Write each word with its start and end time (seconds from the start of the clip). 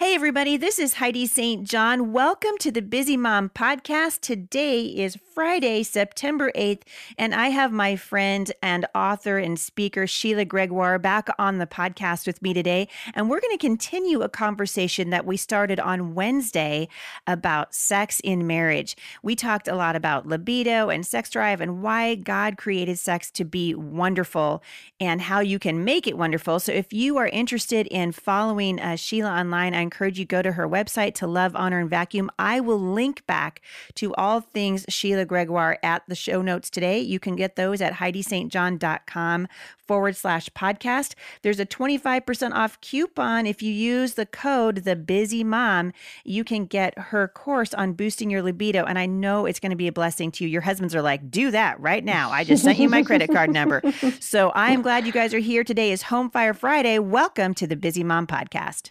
Hey, 0.00 0.14
everybody, 0.14 0.56
this 0.56 0.78
is 0.78 0.94
Heidi 0.94 1.26
St. 1.26 1.66
John. 1.66 2.12
Welcome 2.12 2.56
to 2.60 2.70
the 2.70 2.82
Busy 2.82 3.16
Mom 3.16 3.48
Podcast. 3.48 4.20
Today 4.20 4.84
is 4.84 5.18
Friday, 5.34 5.82
September 5.82 6.52
8th, 6.54 6.82
and 7.18 7.34
I 7.34 7.48
have 7.48 7.72
my 7.72 7.96
friend 7.96 8.52
and 8.62 8.86
author 8.94 9.38
and 9.38 9.58
speaker, 9.58 10.06
Sheila 10.06 10.44
Gregoire, 10.44 11.00
back 11.00 11.28
on 11.36 11.58
the 11.58 11.66
podcast 11.66 12.28
with 12.28 12.40
me 12.42 12.54
today. 12.54 12.86
And 13.12 13.28
we're 13.28 13.40
going 13.40 13.58
to 13.58 13.66
continue 13.66 14.22
a 14.22 14.28
conversation 14.28 15.10
that 15.10 15.26
we 15.26 15.36
started 15.36 15.80
on 15.80 16.14
Wednesday 16.14 16.88
about 17.26 17.74
sex 17.74 18.20
in 18.20 18.46
marriage. 18.46 18.96
We 19.24 19.34
talked 19.34 19.66
a 19.66 19.74
lot 19.74 19.96
about 19.96 20.28
libido 20.28 20.90
and 20.90 21.04
sex 21.04 21.28
drive 21.28 21.60
and 21.60 21.82
why 21.82 22.14
God 22.14 22.56
created 22.56 23.00
sex 23.00 23.32
to 23.32 23.44
be 23.44 23.74
wonderful 23.74 24.62
and 25.00 25.22
how 25.22 25.40
you 25.40 25.58
can 25.58 25.82
make 25.84 26.06
it 26.06 26.16
wonderful. 26.16 26.60
So 26.60 26.70
if 26.70 26.92
you 26.92 27.16
are 27.16 27.26
interested 27.26 27.88
in 27.88 28.12
following 28.12 28.78
uh, 28.80 28.94
Sheila 28.94 29.30
online, 29.30 29.74
I 29.74 29.87
encourage 29.88 30.18
you 30.18 30.26
go 30.26 30.42
to 30.42 30.52
her 30.52 30.68
website 30.68 31.14
to 31.14 31.26
love, 31.26 31.56
honor, 31.56 31.80
and 31.80 31.88
vacuum. 31.88 32.30
I 32.38 32.60
will 32.60 32.78
link 32.78 33.26
back 33.26 33.62
to 33.94 34.14
all 34.16 34.42
things 34.42 34.84
Sheila 34.90 35.24
Gregoire 35.24 35.78
at 35.82 36.02
the 36.06 36.14
show 36.14 36.42
notes 36.42 36.68
today. 36.68 37.00
You 37.00 37.18
can 37.18 37.36
get 37.36 37.56
those 37.56 37.80
at 37.80 37.94
HeidiSt.John.com 37.94 39.48
forward 39.78 40.14
slash 40.14 40.50
podcast. 40.50 41.14
There's 41.40 41.58
a 41.58 41.64
25% 41.64 42.52
off 42.52 42.78
coupon. 42.82 43.46
If 43.46 43.62
you 43.62 43.72
use 43.72 44.12
the 44.14 44.26
code 44.26 44.84
The 44.84 44.94
Busy 44.94 45.42
Mom, 45.42 45.94
you 46.24 46.44
can 46.44 46.66
get 46.66 46.96
her 46.98 47.26
course 47.26 47.72
on 47.72 47.94
boosting 47.94 48.28
your 48.28 48.42
libido. 48.42 48.84
And 48.84 48.98
I 48.98 49.06
know 49.06 49.46
it's 49.46 49.58
going 49.58 49.70
to 49.70 49.76
be 49.76 49.88
a 49.88 49.92
blessing 49.92 50.30
to 50.32 50.44
you. 50.44 50.50
Your 50.50 50.60
husbands 50.60 50.94
are 50.94 51.00
like, 51.00 51.30
do 51.30 51.50
that 51.50 51.80
right 51.80 52.04
now. 52.04 52.30
I 52.30 52.44
just 52.44 52.62
sent 52.62 52.78
you 52.78 52.90
my 52.90 53.02
credit 53.02 53.32
card 53.32 53.50
number. 53.50 53.82
So 54.20 54.50
I 54.50 54.72
am 54.72 54.82
glad 54.82 55.06
you 55.06 55.12
guys 55.12 55.32
are 55.32 55.38
here. 55.38 55.64
Today 55.64 55.92
is 55.92 56.02
Home 56.02 56.28
Fire 56.30 56.52
Friday. 56.52 56.98
Welcome 56.98 57.54
to 57.54 57.66
the 57.66 57.76
Busy 57.76 58.02
Mom 58.02 58.26
Podcast. 58.26 58.90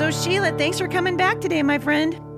So, 0.00 0.10
Sheila, 0.10 0.52
thanks 0.56 0.78
for 0.78 0.88
coming 0.88 1.18
back 1.18 1.42
today, 1.42 1.62
my 1.62 1.78
friend. 1.78 2.29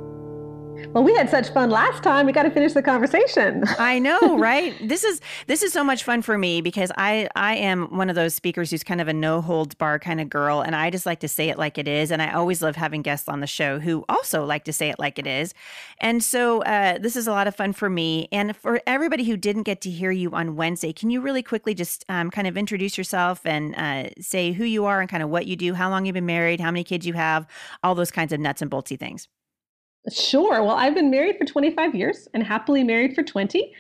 Well, 0.93 1.05
we 1.05 1.15
had 1.15 1.31
such 1.31 1.49
fun 1.49 1.71
last 1.71 2.03
time. 2.03 2.27
We 2.27 2.33
got 2.33 2.43
to 2.43 2.51
finish 2.51 2.75
the 2.75 2.83
conversation. 2.83 3.65
I 3.79 3.99
know, 3.99 4.39
right? 4.39 4.77
this 4.87 5.05
is 5.05 5.23
this 5.47 5.63
is 5.63 5.73
so 5.73 5.83
much 5.83 6.05
fun 6.05 6.21
for 6.21 6.37
me 6.37 6.61
because 6.61 6.93
I 6.99 7.29
I 7.35 7.57
am 7.57 7.97
one 7.97 8.11
of 8.11 8.15
those 8.15 8.35
speakers 8.35 8.71
who's 8.71 8.85
kind 8.85 9.01
of 9.01 9.09
a 9.09 9.13
no 9.15 9.41
holds 9.41 9.75
bar 9.75 9.99
kind 9.99 10.21
of 10.21 10.29
girl, 10.29 10.61
and 10.61 10.77
I 10.77 10.91
just 10.91 11.07
like 11.07 11.21
to 11.21 11.29
say 11.29 11.49
it 11.49 11.57
like 11.57 11.79
it 11.79 11.89
is. 11.89 12.11
And 12.11 12.21
I 12.21 12.33
always 12.33 12.61
love 12.61 12.77
having 12.77 13.01
guests 13.01 13.27
on 13.27 13.41
the 13.41 13.47
show 13.47 13.79
who 13.79 14.05
also 14.07 14.45
like 14.45 14.65
to 14.65 14.73
say 14.73 14.91
it 14.91 14.99
like 14.99 15.19
it 15.19 15.27
is. 15.27 15.55
And 15.99 16.23
so 16.23 16.63
uh, 16.65 16.99
this 16.99 17.17
is 17.17 17.27
a 17.27 17.31
lot 17.31 17.47
of 17.47 17.57
fun 17.57 17.73
for 17.73 17.89
me, 17.89 18.29
and 18.31 18.55
for 18.55 18.83
everybody 18.87 19.25
who 19.25 19.39
didn't 19.39 19.63
get 19.63 19.81
to 19.83 19.91
hear 19.91 20.11
you 20.11 20.33
on 20.33 20.57
Wednesday. 20.57 20.93
Can 20.93 21.09
you 21.09 21.23
really 21.23 21.43
quickly 21.43 21.73
just 21.73 22.05
um, 22.11 22.31
kind 22.31 22.47
of 22.47 22.59
introduce 22.59 22.99
yourself 22.99 23.47
and 23.47 23.75
uh, 23.77 24.11
say 24.21 24.53
who 24.53 24.65
you 24.65 24.85
are 24.85 25.01
and 25.01 25.09
kind 25.09 25.23
of 25.23 25.31
what 25.31 25.47
you 25.47 25.57
do, 25.57 25.73
how 25.73 25.89
long 25.89 26.05
you've 26.05 26.13
been 26.13 26.27
married, 26.27 26.61
how 26.61 26.71
many 26.71 26.85
kids 26.85 27.07
you 27.07 27.15
have, 27.15 27.47
all 27.83 27.95
those 27.95 28.11
kinds 28.11 28.35
of 28.35 28.41
nuts 28.41 28.61
and 28.61 28.71
boltsy 28.71 28.99
things. 28.99 29.27
Sure. 30.11 30.65
Well, 30.65 30.75
I've 30.75 30.97
been 30.97 31.13
married 31.13 31.39
for 31.39 31.45
25 31.45 31.95
years 31.95 32.27
and 32.35 32.43
happily 32.43 32.83
married 32.83 33.15
for 33.15 33.23
20. 33.23 33.73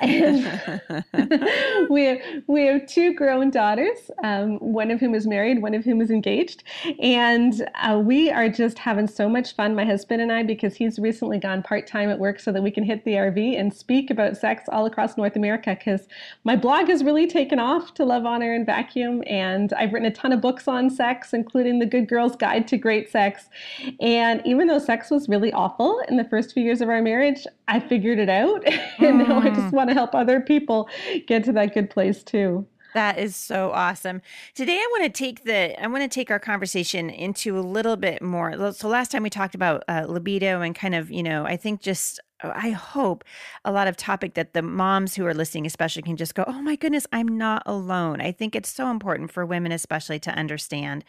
and 0.00 0.80
we 1.90 2.04
have, 2.04 2.18
we 2.46 2.66
have 2.66 2.86
two 2.86 3.12
grown 3.14 3.50
daughters, 3.50 3.98
um, 4.22 4.58
one 4.58 4.92
of 4.92 5.00
whom 5.00 5.12
is 5.12 5.26
married, 5.26 5.60
one 5.60 5.74
of 5.74 5.84
whom 5.84 6.00
is 6.00 6.08
engaged. 6.08 6.62
And 7.02 7.68
uh, 7.82 8.00
we 8.00 8.30
are 8.30 8.48
just 8.48 8.78
having 8.78 9.08
so 9.08 9.28
much 9.28 9.56
fun, 9.56 9.74
my 9.74 9.84
husband 9.84 10.22
and 10.22 10.30
I, 10.30 10.44
because 10.44 10.76
he's 10.76 11.00
recently 11.00 11.38
gone 11.38 11.64
part 11.64 11.88
time 11.88 12.10
at 12.10 12.20
work 12.20 12.38
so 12.38 12.52
that 12.52 12.62
we 12.62 12.70
can 12.70 12.84
hit 12.84 13.04
the 13.04 13.14
RV 13.14 13.58
and 13.58 13.74
speak 13.74 14.08
about 14.08 14.36
sex 14.36 14.68
all 14.70 14.86
across 14.86 15.16
North 15.16 15.34
America. 15.34 15.74
Because 15.76 16.06
my 16.44 16.54
blog 16.54 16.86
has 16.86 17.02
really 17.02 17.26
taken 17.26 17.58
off 17.58 17.92
to 17.94 18.04
Love, 18.04 18.24
Honor, 18.24 18.54
and 18.54 18.66
Vacuum. 18.66 19.24
And 19.26 19.72
I've 19.72 19.92
written 19.92 20.06
a 20.06 20.14
ton 20.14 20.32
of 20.32 20.40
books 20.40 20.68
on 20.68 20.90
sex, 20.90 21.32
including 21.32 21.80
The 21.80 21.86
Good 21.86 22.08
Girl's 22.08 22.36
Guide 22.36 22.68
to 22.68 22.78
Great 22.78 23.10
Sex. 23.10 23.48
And 23.98 24.40
even 24.46 24.68
though 24.68 24.78
sex 24.78 25.10
was 25.10 25.28
really 25.28 25.55
awful 25.56 26.00
in 26.08 26.16
the 26.16 26.24
first 26.24 26.52
few 26.52 26.62
years 26.62 26.80
of 26.80 26.88
our 26.88 27.02
marriage, 27.02 27.46
I 27.66 27.80
figured 27.80 28.18
it 28.18 28.28
out. 28.28 28.64
and 28.98 29.20
mm. 29.20 29.28
now 29.28 29.40
I 29.40 29.48
just 29.48 29.68
mm. 29.68 29.72
want 29.72 29.90
to 29.90 29.94
help 29.94 30.14
other 30.14 30.40
people 30.40 30.88
get 31.26 31.44
to 31.44 31.52
that 31.52 31.74
good 31.74 31.90
place 31.90 32.22
too. 32.22 32.66
That 32.94 33.18
is 33.18 33.36
so 33.36 33.72
awesome. 33.72 34.22
Today 34.54 34.76
I 34.76 34.88
want 34.92 35.04
to 35.04 35.10
take 35.10 35.44
the 35.44 35.78
I 35.82 35.86
want 35.86 36.02
to 36.02 36.08
take 36.08 36.30
our 36.30 36.38
conversation 36.38 37.10
into 37.10 37.58
a 37.58 37.60
little 37.60 37.96
bit 37.96 38.22
more. 38.22 38.72
So 38.72 38.88
last 38.88 39.10
time 39.10 39.22
we 39.22 39.28
talked 39.28 39.54
about 39.54 39.84
uh, 39.86 40.06
libido 40.08 40.62
and 40.62 40.74
kind 40.74 40.94
of, 40.94 41.10
you 41.10 41.22
know, 41.22 41.44
I 41.44 41.58
think 41.58 41.82
just 41.82 42.20
I 42.42 42.70
hope 42.70 43.22
a 43.64 43.72
lot 43.72 43.86
of 43.86 43.96
topic 43.96 44.34
that 44.34 44.52
the 44.52 44.62
moms 44.62 45.14
who 45.14 45.26
are 45.26 45.34
listening 45.34 45.66
especially 45.66 46.02
can 46.02 46.16
just 46.16 46.34
go, 46.34 46.44
"Oh 46.46 46.62
my 46.62 46.76
goodness, 46.76 47.06
I'm 47.12 47.28
not 47.28 47.62
alone." 47.66 48.20
I 48.20 48.32
think 48.32 48.54
it's 48.54 48.68
so 48.68 48.90
important 48.90 49.30
for 49.30 49.44
women 49.44 49.72
especially 49.72 50.18
to 50.20 50.30
understand 50.30 51.04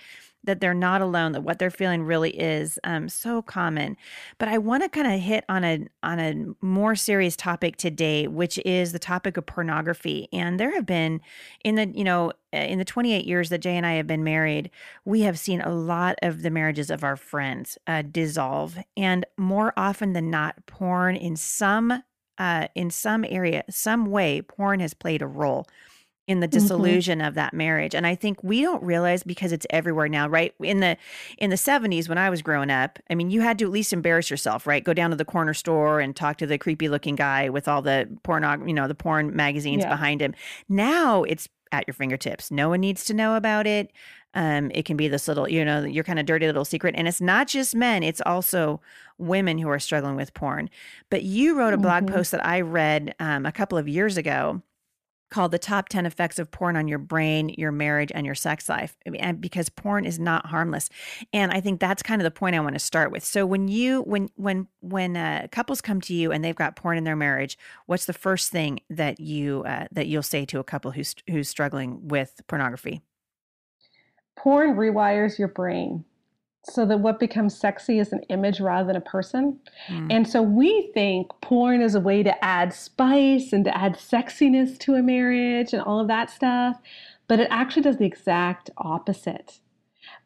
that 0.47 0.59
they're 0.59 0.73
not 0.73 1.01
alone, 1.01 1.33
that 1.33 1.41
what 1.41 1.59
they're 1.59 1.69
feeling 1.69 2.03
really 2.03 2.31
is 2.31 2.79
um, 2.83 3.07
so 3.07 3.41
common. 3.43 3.95
But 4.39 4.49
I 4.49 4.57
want 4.57 4.81
to 4.81 4.89
kind 4.89 5.13
of 5.13 5.19
hit 5.19 5.45
on 5.47 5.63
a 5.63 5.85
on 6.01 6.19
a 6.19 6.65
more 6.65 6.95
serious 6.95 7.35
topic 7.35 7.77
today, 7.77 8.27
which 8.27 8.57
is 8.65 8.91
the 8.91 8.99
topic 8.99 9.37
of 9.37 9.45
pornography. 9.45 10.27
And 10.33 10.59
there 10.59 10.73
have 10.73 10.85
been 10.85 11.21
in 11.63 11.75
the 11.75 11.87
you 11.93 12.03
know 12.03 12.31
in 12.51 12.79
the 12.79 12.85
28 12.85 13.25
years 13.25 13.49
that 13.49 13.59
Jay 13.59 13.77
and 13.77 13.85
I 13.85 13.93
have 13.93 14.07
been 14.07 14.23
married, 14.23 14.71
we 15.05 15.21
have 15.21 15.37
seen 15.37 15.61
a 15.61 15.73
lot 15.73 16.17
of 16.23 16.41
the 16.41 16.49
marriages 16.49 16.89
of 16.89 17.03
our 17.03 17.15
friends 17.15 17.77
uh, 17.85 18.01
dissolve, 18.01 18.77
and 18.95 19.25
more 19.37 19.73
often 19.77 20.13
than 20.13 20.31
not, 20.31 20.65
porn 20.65 21.15
in 21.15 21.35
some 21.35 22.03
uh, 22.37 22.67
in 22.75 22.89
some 22.89 23.25
area, 23.27 23.63
some 23.69 24.05
way, 24.05 24.41
porn 24.41 24.79
has 24.79 24.93
played 24.93 25.21
a 25.21 25.27
role 25.27 25.67
in 26.27 26.41
the 26.41 26.47
disillusion 26.47 27.19
mm-hmm. 27.19 27.27
of 27.27 27.33
that 27.35 27.53
marriage. 27.53 27.95
And 27.95 28.05
i 28.05 28.13
think 28.13 28.43
we 28.43 28.61
don't 28.61 28.83
realize 28.83 29.23
because 29.23 29.51
it's 29.51 29.65
everywhere 29.69 30.09
now 30.09 30.27
right? 30.27 30.53
In 30.61 30.81
the 30.81 30.97
in 31.37 31.49
the 31.49 31.55
70s 31.55 32.09
when 32.09 32.17
i 32.17 32.29
was 32.29 32.41
growing 32.41 32.69
up 32.69 32.99
i 33.09 33.15
mean 33.15 33.29
you 33.29 33.41
had 33.41 33.57
to 33.59 33.65
at 33.65 33.71
least 33.71 33.93
embarrass 33.93 34.29
yourself 34.29 34.67
right? 34.67 34.83
Go 34.83 34.93
down 34.93 35.09
to 35.09 35.15
the 35.15 35.25
corner 35.25 35.53
store 35.53 35.99
and 35.99 36.15
talk 36.15 36.37
to 36.37 36.45
the 36.45 36.57
creepy 36.57 36.89
looking 36.89 37.15
guy 37.15 37.49
with 37.49 37.67
all 37.67 37.81
the 37.81 38.07
porn 38.23 38.43
you 38.67 38.73
know 38.73 38.87
the 38.87 38.95
porn 38.95 39.35
magazines 39.35 39.83
yeah. 39.83 39.89
behind 39.89 40.21
him. 40.21 40.35
Now 40.69 41.23
it's 41.23 41.47
at 41.71 41.85
your 41.87 41.93
fingertips. 41.93 42.51
No 42.51 42.69
one 42.69 42.79
needs 42.79 43.03
to 43.05 43.13
know 43.13 43.35
about 43.35 43.67
it. 43.67 43.91
Um, 44.33 44.71
it 44.73 44.85
can 44.85 44.97
be 44.97 45.07
this 45.07 45.27
little 45.27 45.49
you 45.49 45.63
know 45.63 45.83
your 45.83 46.03
kind 46.03 46.19
of 46.19 46.25
dirty 46.25 46.45
little 46.45 46.65
secret. 46.65 46.95
And 46.97 47.07
it's 47.07 47.21
not 47.21 47.47
just 47.47 47.73
men 47.73 48.03
it's 48.03 48.21
also 48.25 48.81
women 49.17 49.57
who 49.57 49.69
are 49.69 49.79
struggling 49.79 50.15
with 50.15 50.33
porn. 50.33 50.69
But 51.09 51.23
you 51.23 51.57
wrote 51.57 51.73
a 51.73 51.77
blog 51.77 52.03
mm-hmm. 52.03 52.15
post 52.15 52.31
that 52.31 52.45
i 52.45 52.61
read 52.61 53.15
um, 53.19 53.45
a 53.45 53.51
couple 53.51 53.77
of 53.77 53.87
years 53.87 54.17
ago 54.17 54.61
called 55.29 55.51
the 55.51 55.59
top 55.59 55.89
10 55.89 56.05
effects 56.05 56.39
of 56.39 56.51
porn 56.51 56.75
on 56.75 56.87
your 56.87 56.99
brain, 56.99 57.49
your 57.57 57.71
marriage, 57.71 58.11
and 58.13 58.25
your 58.25 58.35
sex 58.35 58.69
life. 58.69 58.95
And 59.05 59.41
because 59.41 59.69
porn 59.69 60.05
is 60.05 60.19
not 60.19 60.45
harmless. 60.47 60.89
And 61.33 61.51
I 61.51 61.59
think 61.59 61.79
that's 61.79 62.03
kind 62.03 62.21
of 62.21 62.23
the 62.23 62.31
point 62.31 62.55
I 62.55 62.59
want 62.59 62.75
to 62.75 62.79
start 62.79 63.11
with. 63.11 63.23
So 63.23 63.45
when 63.45 63.67
you 63.67 64.01
when 64.01 64.29
when 64.35 64.67
when 64.79 65.17
uh, 65.17 65.47
couples 65.51 65.81
come 65.81 66.01
to 66.01 66.13
you 66.13 66.31
and 66.31 66.43
they've 66.43 66.55
got 66.55 66.75
porn 66.75 66.97
in 66.97 67.03
their 67.03 67.15
marriage, 67.15 67.57
what's 67.85 68.05
the 68.05 68.13
first 68.13 68.51
thing 68.51 68.79
that 68.89 69.19
you 69.19 69.63
uh, 69.65 69.87
that 69.91 70.07
you'll 70.07 70.23
say 70.23 70.45
to 70.45 70.59
a 70.59 70.63
couple 70.63 70.91
who's 70.91 71.15
who's 71.29 71.49
struggling 71.49 72.07
with 72.07 72.41
pornography? 72.47 73.01
Porn 74.37 74.75
rewires 74.75 75.39
your 75.39 75.47
brain 75.47 76.05
so 76.69 76.85
that 76.85 76.99
what 76.99 77.19
becomes 77.19 77.57
sexy 77.57 77.99
is 77.99 78.11
an 78.11 78.21
image 78.29 78.59
rather 78.59 78.87
than 78.87 78.95
a 78.95 79.01
person. 79.01 79.59
Mm. 79.87 80.07
And 80.11 80.27
so 80.27 80.41
we 80.41 80.91
think 80.93 81.29
porn 81.41 81.81
is 81.81 81.95
a 81.95 81.99
way 81.99 82.23
to 82.23 82.43
add 82.43 82.73
spice 82.73 83.53
and 83.53 83.63
to 83.65 83.75
add 83.75 83.93
sexiness 83.93 84.77
to 84.79 84.95
a 84.95 85.03
marriage 85.03 85.73
and 85.73 85.81
all 85.81 85.99
of 85.99 86.07
that 86.07 86.29
stuff. 86.29 86.79
But 87.27 87.39
it 87.39 87.47
actually 87.49 87.83
does 87.83 87.97
the 87.97 88.05
exact 88.05 88.69
opposite 88.77 89.59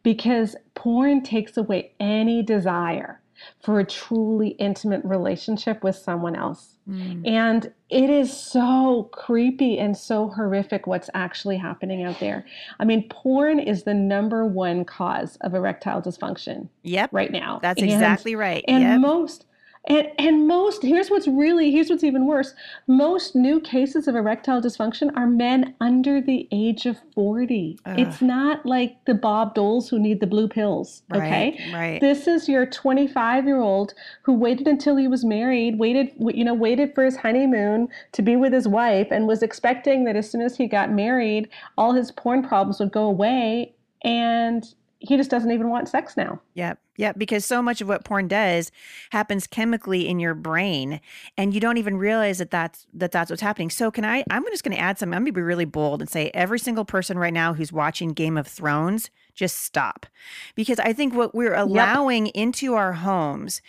because 0.03 0.55
porn 0.75 1.23
takes 1.23 1.57
away 1.57 1.93
any 1.99 2.43
desire 2.43 3.20
for 3.61 3.79
a 3.79 3.85
truly 3.85 4.49
intimate 4.49 5.03
relationship 5.03 5.83
with 5.83 5.95
someone 5.95 6.35
else. 6.35 6.77
Mm. 6.89 7.27
And 7.27 7.71
it 7.89 8.09
is 8.09 8.35
so 8.35 9.09
creepy 9.13 9.77
and 9.77 9.95
so 9.95 10.29
horrific 10.29 10.87
what's 10.87 11.09
actually 11.13 11.57
happening 11.57 12.03
out 12.03 12.19
there. 12.19 12.45
I 12.79 12.85
mean, 12.85 13.07
porn 13.09 13.59
is 13.59 13.83
the 13.83 13.93
number 13.93 14.45
one 14.45 14.83
cause 14.85 15.37
of 15.41 15.53
erectile 15.53 16.01
dysfunction 16.01 16.69
Yep. 16.83 17.09
right 17.13 17.31
now. 17.31 17.59
That's 17.61 17.81
And- 17.81 17.91
exactly 17.91 18.35
right. 18.35 18.63
and 18.67 18.83
yep. 18.83 18.99
most 18.99 19.45
and 19.85 20.07
and 20.19 20.47
most 20.47 20.83
here's 20.83 21.09
what's 21.09 21.27
really 21.27 21.71
here's 21.71 21.89
what's 21.89 22.03
even 22.03 22.27
worse 22.27 22.53
most 22.87 23.35
new 23.35 23.59
cases 23.59 24.07
of 24.07 24.15
erectile 24.15 24.61
dysfunction 24.61 25.09
are 25.17 25.25
men 25.25 25.73
under 25.81 26.21
the 26.21 26.47
age 26.51 26.85
of 26.85 26.97
40 27.15 27.79
Ugh. 27.85 27.99
it's 27.99 28.21
not 28.21 28.63
like 28.65 29.03
the 29.05 29.15
Bob 29.15 29.55
Doles 29.55 29.89
who 29.89 29.99
need 29.99 30.19
the 30.19 30.27
blue 30.27 30.47
pills 30.47 31.01
okay 31.13 31.57
Right. 31.71 31.73
Right. 31.73 32.01
this 32.01 32.27
is 32.27 32.47
your 32.47 32.65
25 32.65 33.45
year 33.45 33.59
old 33.59 33.93
who 34.21 34.33
waited 34.33 34.67
until 34.67 34.95
he 34.97 35.07
was 35.07 35.25
married 35.25 35.79
waited 35.79 36.11
you 36.19 36.43
know 36.43 36.53
waited 36.53 36.93
for 36.93 37.03
his 37.03 37.17
honeymoon 37.17 37.87
to 38.11 38.21
be 38.21 38.35
with 38.35 38.53
his 38.53 38.67
wife 38.67 39.07
and 39.09 39.27
was 39.27 39.41
expecting 39.41 40.03
that 40.03 40.15
as 40.15 40.29
soon 40.29 40.41
as 40.41 40.55
he 40.57 40.67
got 40.67 40.91
married 40.91 41.49
all 41.77 41.93
his 41.93 42.11
porn 42.11 42.43
problems 42.47 42.79
would 42.79 42.91
go 42.91 43.05
away 43.05 43.73
and 44.03 44.75
he 44.99 45.17
just 45.17 45.31
doesn't 45.31 45.51
even 45.51 45.69
want 45.69 45.89
sex 45.89 46.15
now 46.15 46.39
Yep. 46.53 46.77
Yep. 47.01 47.17
Because 47.17 47.43
so 47.45 47.63
much 47.63 47.81
of 47.81 47.87
what 47.87 48.05
porn 48.05 48.27
does 48.27 48.71
happens 49.09 49.47
chemically 49.47 50.07
in 50.07 50.19
your 50.19 50.35
brain, 50.35 51.01
and 51.35 51.51
you 51.53 51.59
don't 51.59 51.77
even 51.77 51.97
realize 51.97 52.37
that 52.37 52.51
that's 52.51 52.85
that 52.93 53.11
that's 53.11 53.31
what's 53.31 53.41
happening. 53.41 53.71
So 53.71 53.89
can 53.89 54.05
I? 54.05 54.23
I'm 54.29 54.45
just 54.45 54.63
going 54.63 54.75
to 54.77 54.81
add 54.81 54.99
some. 54.99 55.09
I'm 55.13 55.23
going 55.23 55.33
to 55.33 55.39
be 55.39 55.41
really 55.41 55.65
bold 55.65 55.99
and 56.01 56.09
say 56.09 56.29
every 56.35 56.59
single 56.59 56.85
person 56.85 57.17
right 57.17 57.33
now 57.33 57.53
who's 57.55 57.73
watching 57.73 58.09
Game 58.13 58.37
of 58.37 58.45
Thrones, 58.45 59.09
just 59.33 59.57
stop, 59.63 60.05
because 60.53 60.77
I 60.79 60.93
think 60.93 61.15
what 61.15 61.33
we're 61.33 61.55
allowing 61.55 62.27
into 62.27 62.75
our 62.75 62.93
homes, 62.93 63.61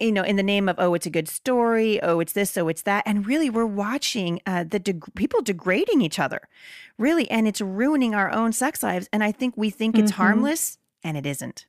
you 0.00 0.10
know, 0.10 0.22
in 0.24 0.34
the 0.34 0.42
name 0.42 0.68
of 0.68 0.74
oh, 0.78 0.94
it's 0.94 1.06
a 1.06 1.10
good 1.10 1.28
story, 1.28 2.02
oh, 2.02 2.18
it's 2.18 2.32
this, 2.32 2.56
oh, 2.56 2.66
it's 2.66 2.82
that, 2.82 3.04
and 3.06 3.26
really 3.28 3.48
we're 3.48 3.64
watching 3.64 4.40
uh, 4.44 4.64
the 4.64 4.80
deg- 4.80 5.14
people 5.14 5.40
degrading 5.40 6.00
each 6.02 6.18
other, 6.18 6.40
really, 6.98 7.30
and 7.30 7.46
it's 7.46 7.60
ruining 7.60 8.12
our 8.12 8.30
own 8.32 8.52
sex 8.52 8.82
lives. 8.82 9.08
And 9.12 9.22
I 9.22 9.30
think 9.30 9.54
we 9.56 9.70
think 9.70 9.96
it's 9.96 10.10
Mhm. 10.12 10.16
harmless, 10.16 10.78
and 11.04 11.16
it 11.16 11.26
isn't. 11.26 11.66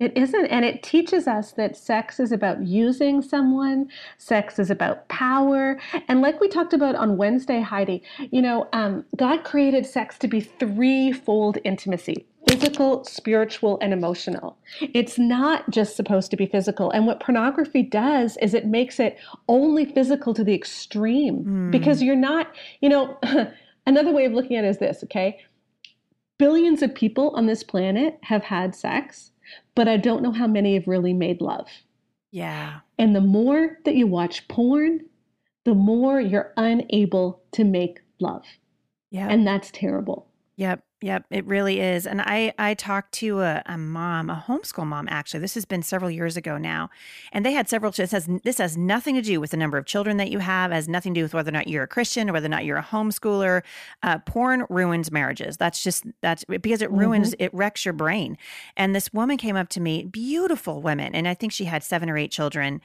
It 0.00 0.16
isn't. 0.16 0.46
And 0.46 0.64
it 0.64 0.82
teaches 0.82 1.26
us 1.26 1.52
that 1.52 1.76
sex 1.76 2.20
is 2.20 2.30
about 2.30 2.64
using 2.64 3.20
someone, 3.20 3.88
sex 4.16 4.58
is 4.58 4.70
about 4.70 5.08
power. 5.08 5.78
And 6.06 6.20
like 6.20 6.40
we 6.40 6.48
talked 6.48 6.72
about 6.72 6.94
on 6.94 7.16
Wednesday, 7.16 7.60
Heidi, 7.60 8.02
you 8.30 8.40
know, 8.40 8.68
um, 8.72 9.04
God 9.16 9.42
created 9.42 9.86
sex 9.86 10.16
to 10.18 10.28
be 10.28 10.40
threefold 10.40 11.58
intimacy 11.64 12.26
physical, 12.48 13.04
spiritual, 13.04 13.78
and 13.82 13.92
emotional. 13.92 14.56
It's 14.80 15.18
not 15.18 15.68
just 15.68 15.96
supposed 15.96 16.30
to 16.30 16.36
be 16.36 16.46
physical. 16.46 16.90
And 16.90 17.06
what 17.06 17.20
pornography 17.20 17.82
does 17.82 18.38
is 18.38 18.54
it 18.54 18.66
makes 18.66 18.98
it 18.98 19.18
only 19.48 19.84
physical 19.84 20.32
to 20.32 20.42
the 20.42 20.54
extreme 20.54 21.42
Hmm. 21.42 21.70
because 21.70 22.02
you're 22.02 22.16
not, 22.16 22.54
you 22.80 22.88
know, 22.88 23.18
another 23.86 24.12
way 24.12 24.24
of 24.24 24.32
looking 24.32 24.56
at 24.56 24.64
it 24.64 24.68
is 24.68 24.78
this, 24.78 25.04
okay? 25.04 25.40
Billions 26.38 26.82
of 26.82 26.94
people 26.94 27.30
on 27.30 27.46
this 27.46 27.62
planet 27.62 28.18
have 28.22 28.44
had 28.44 28.74
sex 28.74 29.32
but 29.74 29.88
I 29.88 29.96
don't 29.96 30.22
know 30.22 30.32
how 30.32 30.46
many 30.46 30.74
have 30.74 30.88
really 30.88 31.14
made 31.14 31.40
love. 31.40 31.68
Yeah. 32.30 32.80
And 32.98 33.14
the 33.14 33.20
more 33.20 33.78
that 33.84 33.94
you 33.94 34.06
watch 34.06 34.48
porn, 34.48 35.00
the 35.64 35.74
more 35.74 36.20
you're 36.20 36.52
unable 36.56 37.42
to 37.52 37.64
make 37.64 38.00
love. 38.20 38.44
Yeah. 39.10 39.28
And 39.28 39.46
that's 39.46 39.70
terrible. 39.70 40.26
Yep, 40.56 40.82
yep, 41.00 41.24
it 41.30 41.46
really 41.46 41.80
is. 41.80 42.06
And 42.06 42.20
I 42.20 42.52
I 42.58 42.74
talked 42.74 43.12
to 43.14 43.40
a, 43.40 43.62
a 43.66 43.78
mom, 43.78 44.30
a 44.30 44.44
homeschool 44.46 44.86
mom 44.86 45.06
actually. 45.10 45.40
This 45.40 45.54
has 45.54 45.64
been 45.64 45.82
several 45.82 46.10
years 46.10 46.36
ago 46.36 46.58
now, 46.58 46.90
and 47.32 47.44
they 47.44 47.52
had 47.52 47.68
several. 47.68 47.92
This 47.92 48.10
has 48.12 48.28
this 48.44 48.58
has 48.58 48.76
nothing 48.76 49.14
to 49.14 49.22
do 49.22 49.40
with 49.40 49.50
the 49.50 49.56
number 49.56 49.78
of 49.78 49.86
children 49.86 50.16
that 50.16 50.30
you 50.30 50.38
have. 50.40 50.70
Has 50.70 50.88
nothing 50.88 51.14
to 51.14 51.20
do 51.20 51.24
with 51.24 51.34
whether 51.34 51.50
or 51.50 51.52
not 51.52 51.68
you're 51.68 51.84
a 51.84 51.88
Christian 51.88 52.28
or 52.28 52.32
whether 52.32 52.46
or 52.46 52.50
not 52.50 52.64
you're 52.64 52.78
a 52.78 52.82
homeschooler. 52.82 53.62
Uh, 54.02 54.18
porn 54.18 54.64
ruins 54.68 55.10
marriages. 55.10 55.56
That's 55.56 55.82
just 55.82 56.04
that's 56.20 56.44
because 56.44 56.82
it 56.82 56.90
ruins 56.90 57.34
it 57.38 57.52
wrecks 57.54 57.84
your 57.84 57.94
brain. 57.94 58.36
And 58.76 58.94
this 58.94 59.12
woman 59.12 59.36
came 59.36 59.56
up 59.56 59.68
to 59.70 59.80
me, 59.80 60.04
beautiful 60.04 60.82
woman, 60.82 61.14
and 61.14 61.28
I 61.28 61.34
think 61.34 61.52
she 61.52 61.66
had 61.66 61.82
seven 61.82 62.10
or 62.10 62.18
eight 62.18 62.30
children. 62.30 62.80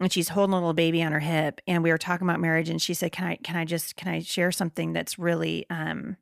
And 0.00 0.12
she's 0.12 0.30
holding 0.30 0.52
a 0.52 0.56
little 0.56 0.72
baby 0.72 1.00
on 1.00 1.12
her 1.12 1.20
hip, 1.20 1.60
and 1.66 1.80
we 1.80 1.90
were 1.90 1.98
talking 1.98 2.26
about 2.26 2.40
marriage. 2.40 2.68
And 2.68 2.82
she 2.82 2.92
said, 2.92 3.12
"Can 3.12 3.24
I, 3.24 3.36
can 3.36 3.54
I 3.54 3.64
just, 3.64 3.94
can 3.94 4.12
I 4.12 4.18
share 4.18 4.50
something 4.50 4.92
that's 4.92 5.16
really, 5.16 5.64
um, 5.70 6.16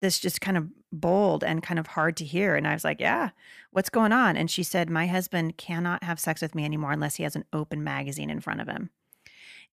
this 0.00 0.18
just 0.18 0.40
kind 0.40 0.56
of 0.56 0.68
bold 0.92 1.42
and 1.44 1.62
kind 1.62 1.78
of 1.78 1.88
hard 1.88 2.16
to 2.18 2.24
hear. 2.24 2.54
And 2.56 2.66
I 2.66 2.72
was 2.72 2.84
like, 2.84 3.00
Yeah, 3.00 3.30
what's 3.72 3.90
going 3.90 4.12
on? 4.12 4.36
And 4.36 4.50
she 4.50 4.62
said, 4.62 4.88
My 4.90 5.06
husband 5.06 5.56
cannot 5.56 6.04
have 6.04 6.20
sex 6.20 6.40
with 6.42 6.54
me 6.54 6.64
anymore 6.64 6.92
unless 6.92 7.16
he 7.16 7.22
has 7.24 7.36
an 7.36 7.44
open 7.52 7.82
magazine 7.84 8.30
in 8.30 8.40
front 8.40 8.60
of 8.60 8.68
him. 8.68 8.90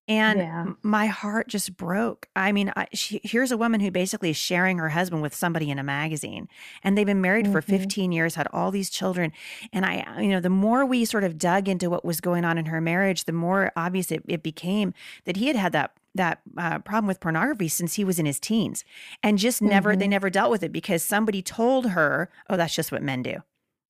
And 0.07 0.39
Yeah. 0.39 0.66
my 0.83 1.07
heart 1.07 1.48
just 1.48 1.75
broke. 1.77 2.27
I 2.36 2.51
mean, 2.51 2.72
I, 2.75 2.86
she, 2.94 3.19
here's 3.24 3.51
a 3.51 3.57
woman 3.57 3.80
who 3.81 3.89
basically 3.89 4.30
is 4.30 4.38
sharing 4.38 4.77
her 4.77 4.89
husband 4.89 5.24
with 5.24 5.33
somebody 5.33 5.72
in 5.72 5.80
a 5.80 5.83
magazine, 5.83 6.48
and 6.83 6.95
they've 6.95 7.07
been 7.07 7.22
married 7.22 7.48
for 7.48 7.60
Mhm. 7.60 7.66
15 7.66 8.12
years, 8.12 8.36
had 8.36 8.48
all 8.54 8.69
these 8.69 8.92
children. 8.92 9.31
And 9.74 9.83
I, 9.83 10.22
you 10.22 10.30
know, 10.30 10.39
the 10.39 10.50
more 10.51 10.86
we 10.86 11.06
sort 11.06 11.24
of 11.24 11.39
dug 11.39 11.68
into 11.68 11.89
what 11.89 12.06
was 12.06 12.22
going 12.22 12.45
on 12.45 12.60
in 12.60 12.66
her 12.68 12.81
marriage, 12.81 13.24
the 13.24 13.31
more 13.33 13.72
obvious 13.75 14.12
it, 14.12 14.22
it 14.27 14.44
became 14.44 14.94
that 15.24 15.38
he 15.38 15.48
had 15.48 15.56
had 15.56 15.72
that 15.72 15.94
that 16.16 16.42
uh, 16.58 16.80
problem 16.80 17.08
with 17.08 17.20
pornography 17.20 17.68
since 17.68 17.94
he 17.96 18.04
was 18.04 18.18
in 18.20 18.26
his 18.26 18.40
teens, 18.40 18.84
and 19.22 19.38
just 19.38 19.62
never 19.62 19.96
they 19.96 20.08
Mhm. 20.08 20.10
never 20.12 20.30
dealt 20.30 20.50
with 20.52 20.64
it 20.64 20.72
because 20.72 21.04
somebody 21.04 21.42
told 21.42 21.92
her, 21.92 22.30
"Oh, 22.50 22.58
that's 22.58 22.74
just 22.76 22.92
what 22.92 23.04
men 23.04 23.22
do. 23.22 23.44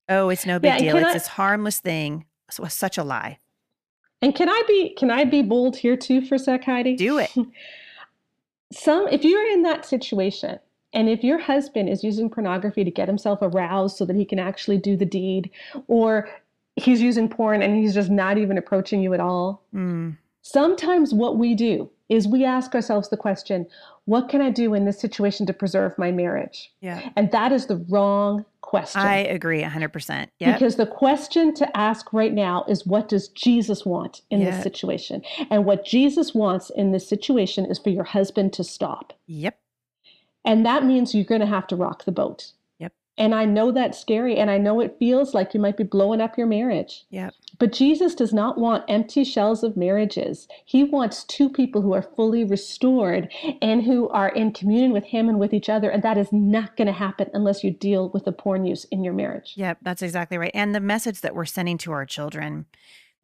Oh, 0.10 0.30
it's 0.30 0.45
no 0.45 0.60
big 0.60 0.74
Yeah, 0.74 0.77
deal. 0.80 0.98
It's 0.98 1.07
I- 1.10 1.13
this 1.13 1.27
harmless 1.27 1.80
thing." 1.80 2.25
So 2.51 2.62
it 2.62 2.66
was 2.66 2.74
such 2.74 2.98
a 2.98 3.04
lie. 3.04 3.39
And 4.22 4.33
can 4.36 4.50
I 4.50 4.63
be 4.68 4.94
can 4.98 5.10
I 5.12 5.24
be 5.25 5.42
bold 5.42 5.77
here 5.77 5.95
too 5.98 6.22
for 6.22 6.36
a 6.36 6.39
sec, 6.39 6.63
Heidi? 6.66 6.95
Do 6.95 7.18
it. 7.19 7.31
Some 8.74 9.07
if 9.10 9.24
you're 9.24 9.51
in 9.51 9.62
that 9.63 9.86
situation 9.86 10.60
and 10.94 11.07
if 11.10 11.24
your 11.24 11.38
husband 11.38 11.89
is 11.89 12.04
using 12.04 12.30
pornography 12.30 12.83
to 12.83 12.92
get 12.92 13.07
himself 13.07 13.39
aroused 13.42 13.98
so 13.98 14.06
that 14.06 14.16
he 14.16 14.25
can 14.25 14.39
actually 14.39 14.78
do 14.78 14.95
the 14.95 15.06
deed, 15.06 15.51
or 15.88 16.30
he's 16.78 17.01
using 17.01 17.28
porn 17.30 17.62
and 17.62 17.75
he's 17.78 17.94
just 17.94 18.10
not 18.10 18.38
even 18.38 18.57
approaching 18.57 19.01
you 19.01 19.13
at 19.13 19.19
all, 19.19 19.62
Mm, 19.74 20.18
Sometimes 20.42 21.13
what 21.13 21.38
we 21.38 21.54
do 21.56 21.89
is 22.10 22.28
we 22.28 22.46
ask 22.46 22.75
ourselves 22.75 23.10
the 23.10 23.18
question, 23.18 23.66
what 24.06 24.30
can 24.30 24.42
I 24.42 24.52
do 24.52 24.74
in 24.75 24.86
this 24.86 25.00
situation 25.00 25.46
to 25.48 25.54
preserve 25.54 25.98
my 25.98 26.12
marriage? 26.12 26.72
yeah, 26.81 27.10
And 27.16 27.31
that 27.31 27.52
is 27.52 27.66
the 27.66 27.78
wrong 27.90 28.46
question. 28.62 29.02
I 29.02 29.18
agree, 29.18 29.62
hundred 29.62 29.90
percent. 29.94 30.31
Yeah, 30.40 30.54
Because 30.54 30.75
the 30.75 30.86
question 30.86 31.54
to 31.56 31.78
ask 31.78 32.12
right 32.13 32.34
now 32.34 32.63
is 32.68 32.86
what 32.86 33.10
does 33.10 33.28
Jesus 33.30 33.86
want 33.86 34.22
in 34.30 34.42
Yeah. 34.42 34.52
this 34.52 34.63
situation? 34.63 35.22
And 35.50 35.66
what 35.66 35.86
Jesus 35.86 36.34
wants 36.36 36.69
in 36.72 36.92
this 36.92 37.07
situation 37.07 37.66
is 37.66 37.80
for 37.80 37.90
your 37.90 38.04
husband 38.04 38.54
to 38.54 38.63
stop. 38.63 39.13
yep, 39.28 39.57
And 40.44 40.66
that 40.66 40.86
means 40.86 41.16
you're 41.16 41.25
going 41.25 41.42
to 41.42 41.48
have 41.48 41.66
to 41.68 41.75
rock 41.75 42.06
the 42.06 42.12
boat. 42.12 42.52
And 43.17 43.33
I 43.33 43.45
know 43.45 43.71
that's 43.71 44.00
scary. 44.00 44.38
And 44.38 44.51
I 44.51 44.57
know 44.57 44.79
it 44.79 44.97
feels 45.00 45.33
like 45.33 45.53
you 45.53 45.59
might 45.59 45.77
be 45.77 45.83
blowing 45.83 46.21
up 46.21 46.38
your 46.38 46.47
marriage. 46.47 47.06
yep. 47.09 47.33
But 47.57 47.71
Jesus 47.71 48.16
does 48.16 48.33
not 48.33 48.57
want 48.57 48.83
empty 48.90 49.23
shells 49.23 49.63
of 49.63 49.78
marriages. 49.78 50.47
He 50.66 50.83
wants 50.83 51.23
two 51.23 51.49
people 51.49 51.81
who 51.81 51.94
are 51.94 52.01
fully 52.01 52.44
restored 52.44 53.31
and 53.61 53.83
who 53.83 54.09
are 54.09 54.28
in 54.28 54.51
communion 54.51 54.92
with 54.92 55.06
Him 55.06 55.30
and 55.30 55.40
with 55.40 55.54
each 55.54 55.69
other. 55.69 55.90
And 55.90 56.04
that 56.04 56.18
is 56.18 56.33
not 56.33 56.75
going 56.75 56.87
to 56.87 56.94
happen 56.94 57.30
unless 57.33 57.63
you 57.63 57.71
deal 57.71 58.09
with 58.09 58.25
the 58.25 58.33
porn 58.33 58.66
use 58.66 58.83
in 58.85 59.04
your 59.04 59.13
marriage. 59.13 59.54
Yep, 59.56 59.78
that's 59.81 60.01
exactly 60.01 60.37
right. 60.37 60.51
And 60.54 60.75
the 60.75 60.81
message 60.81 61.21
that 61.21 61.33
we're 61.33 61.45
sending 61.45 61.78
to 61.80 61.94
our 61.94 62.06
children 62.06 62.66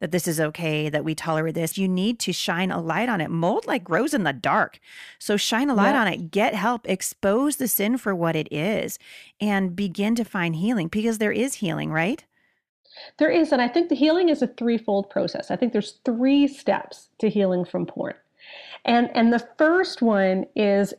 that 0.02 0.10
this 0.10 0.26
is 0.26 0.40
okay, 0.40 0.88
that 0.88 1.04
we 1.04 1.14
tolerate 1.14 1.54
this, 1.54 1.78
you 1.78 1.86
need 1.86 2.18
to 2.18 2.32
shine 2.32 2.72
a 2.72 2.80
light 2.80 3.08
on 3.08 3.20
it. 3.20 3.30
Mold 3.30 3.66
like 3.68 3.84
grows 3.84 4.12
in 4.12 4.24
the 4.24 4.32
dark. 4.32 4.80
So 5.20 5.36
shine 5.36 5.70
a 5.70 5.74
light 5.74 5.92
Yeah. 5.92 6.00
on 6.00 6.08
it, 6.08 6.32
get 6.32 6.56
help, 6.56 6.90
expose 6.90 7.56
the 7.56 7.68
sin 7.68 7.96
for 7.96 8.12
what 8.12 8.34
it 8.34 8.52
is, 8.52 8.98
and 9.40 9.76
begin 9.76 10.16
to 10.16 10.24
find 10.24 10.56
healing 10.56 10.88
because 10.88 11.18
there 11.18 11.30
is 11.30 11.54
healing, 11.54 11.92
right? 11.92 12.24
There 13.18 13.30
is, 13.30 13.52
and 13.52 13.62
I 13.62 13.68
think 13.68 13.90
the 13.90 13.94
healing 13.94 14.28
is 14.28 14.42
a 14.42 14.48
threefold 14.48 15.08
process. 15.08 15.52
I 15.52 15.56
think 15.56 15.72
there's 15.72 16.00
three 16.04 16.48
steps 16.48 17.08
to 17.20 17.30
healing 17.30 17.64
from 17.64 17.86
porn. 17.86 18.14
And 18.84 19.08
and 19.14 19.32
the 19.32 19.46
first 19.56 20.02
one 20.02 20.46
is 20.56 20.92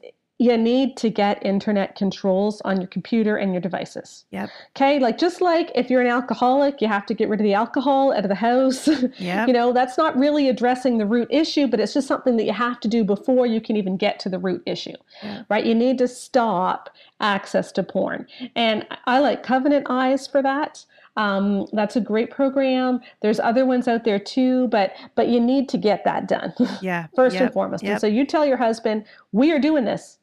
you 0.44 0.58
need 0.58 0.98
to 0.98 1.10
get 1.10 1.44
internet 1.46 1.96
controls 1.96 2.60
on 2.66 2.82
your 2.82 2.88
computer 2.88 3.38
and 3.38 3.54
your 3.54 3.62
devices. 3.62 4.26
Yep. 4.32 4.50
Okay, 4.76 5.00
like 5.00 5.18
just 5.18 5.40
like 5.40 5.72
if 5.74 5.90
you're 5.90 6.02
an 6.02 6.08
alcoholic, 6.08 6.82
you 6.82 6.88
have 6.90 7.06
to 7.06 7.14
get 7.14 7.30
rid 7.30 7.40
of 7.40 7.46
the 7.46 7.54
alcohol 7.54 8.12
out 8.12 8.26
of 8.26 8.30
the 8.30 8.36
house. 8.36 8.90
Yep. 9.20 9.48
you 9.48 9.54
know, 9.54 9.72
that's 9.72 9.98
not 9.98 10.18
really 10.18 10.50
addressing 10.50 10.98
the 10.98 11.06
root 11.06 11.28
issue, 11.32 11.68
but 11.68 11.80
it's 11.80 11.94
just 11.94 12.08
something 12.08 12.36
that 12.38 12.44
you 12.46 12.52
have 12.52 12.80
to 12.82 12.88
do 12.88 13.04
before 13.04 13.46
you 13.46 13.62
can 13.62 13.78
even 13.78 13.96
get 13.96 14.20
to 14.20 14.30
the 14.30 14.40
root 14.40 14.62
issue. 14.66 14.96
Yeah. 15.22 15.44
Right? 15.50 15.66
You 15.66 15.76
need 15.76 15.98
to 16.00 16.08
stop 16.08 16.90
access 17.22 17.72
to 17.74 17.84
porn. 17.84 18.28
And 18.56 18.86
I 19.06 19.20
like 19.20 19.44
Covenant 19.44 19.88
Eyes 19.90 20.28
for 20.28 20.42
that. 20.42 20.84
Um, 21.16 21.68
that's 21.74 21.96
a 21.96 22.02
great 22.02 22.32
program. 22.32 23.00
There's 23.22 23.40
other 23.40 23.66
ones 23.66 23.88
out 23.88 24.04
there 24.04 24.20
too, 24.20 24.68
but 24.70 24.94
but 25.16 25.28
you 25.30 25.40
need 25.40 25.70
to 25.70 25.78
get 25.78 26.04
that 26.04 26.28
done 26.28 26.54
Yeah. 26.82 27.08
first 27.16 27.36
yep. 27.36 27.44
and 27.44 27.54
foremost. 27.54 27.84
Yep. 27.84 27.92
And 27.92 28.02
so 28.02 28.08
you 28.08 28.26
tell 28.26 28.46
your 28.46 28.58
husband, 28.58 29.06
we 29.32 29.52
are 29.52 29.60
doing 29.60 29.86
this. 29.86 30.18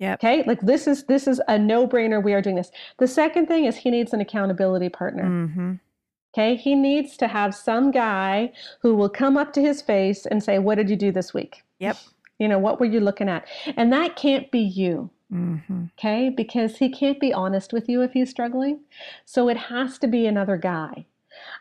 Yep. 0.00 0.18
Okay, 0.18 0.42
like 0.44 0.60
this 0.60 0.86
is 0.86 1.04
this 1.04 1.26
is 1.26 1.40
a 1.48 1.58
no 1.58 1.86
brainer. 1.86 2.22
We 2.22 2.34
are 2.34 2.42
doing 2.42 2.56
this. 2.56 2.70
The 2.98 3.06
second 3.06 3.46
thing 3.46 3.64
is 3.64 3.76
he 3.76 3.90
needs 3.90 4.12
an 4.12 4.20
accountability 4.20 4.88
partner. 4.88 5.24
Mm-hmm. 5.24 5.74
Okay. 6.34 6.56
He 6.56 6.74
needs 6.74 7.16
to 7.18 7.28
have 7.28 7.54
some 7.54 7.90
guy 7.92 8.52
who 8.80 8.94
will 8.94 9.08
come 9.08 9.36
up 9.36 9.52
to 9.52 9.62
his 9.62 9.80
face 9.80 10.26
and 10.26 10.42
say, 10.42 10.58
What 10.58 10.76
did 10.76 10.90
you 10.90 10.96
do 10.96 11.12
this 11.12 11.32
week? 11.32 11.62
Yep. 11.78 11.96
You 12.38 12.48
know, 12.48 12.58
what 12.58 12.80
were 12.80 12.86
you 12.86 13.00
looking 13.00 13.28
at? 13.28 13.46
And 13.76 13.92
that 13.92 14.16
can't 14.16 14.50
be 14.50 14.58
you. 14.58 15.10
Mm-hmm. 15.32 15.84
Okay. 15.98 16.30
Because 16.30 16.78
he 16.78 16.90
can't 16.90 17.20
be 17.20 17.32
honest 17.32 17.72
with 17.72 17.88
you 17.88 18.02
if 18.02 18.12
he's 18.12 18.30
struggling. 18.30 18.80
So 19.24 19.48
it 19.48 19.56
has 19.56 19.98
to 19.98 20.08
be 20.08 20.26
another 20.26 20.56
guy. 20.56 21.06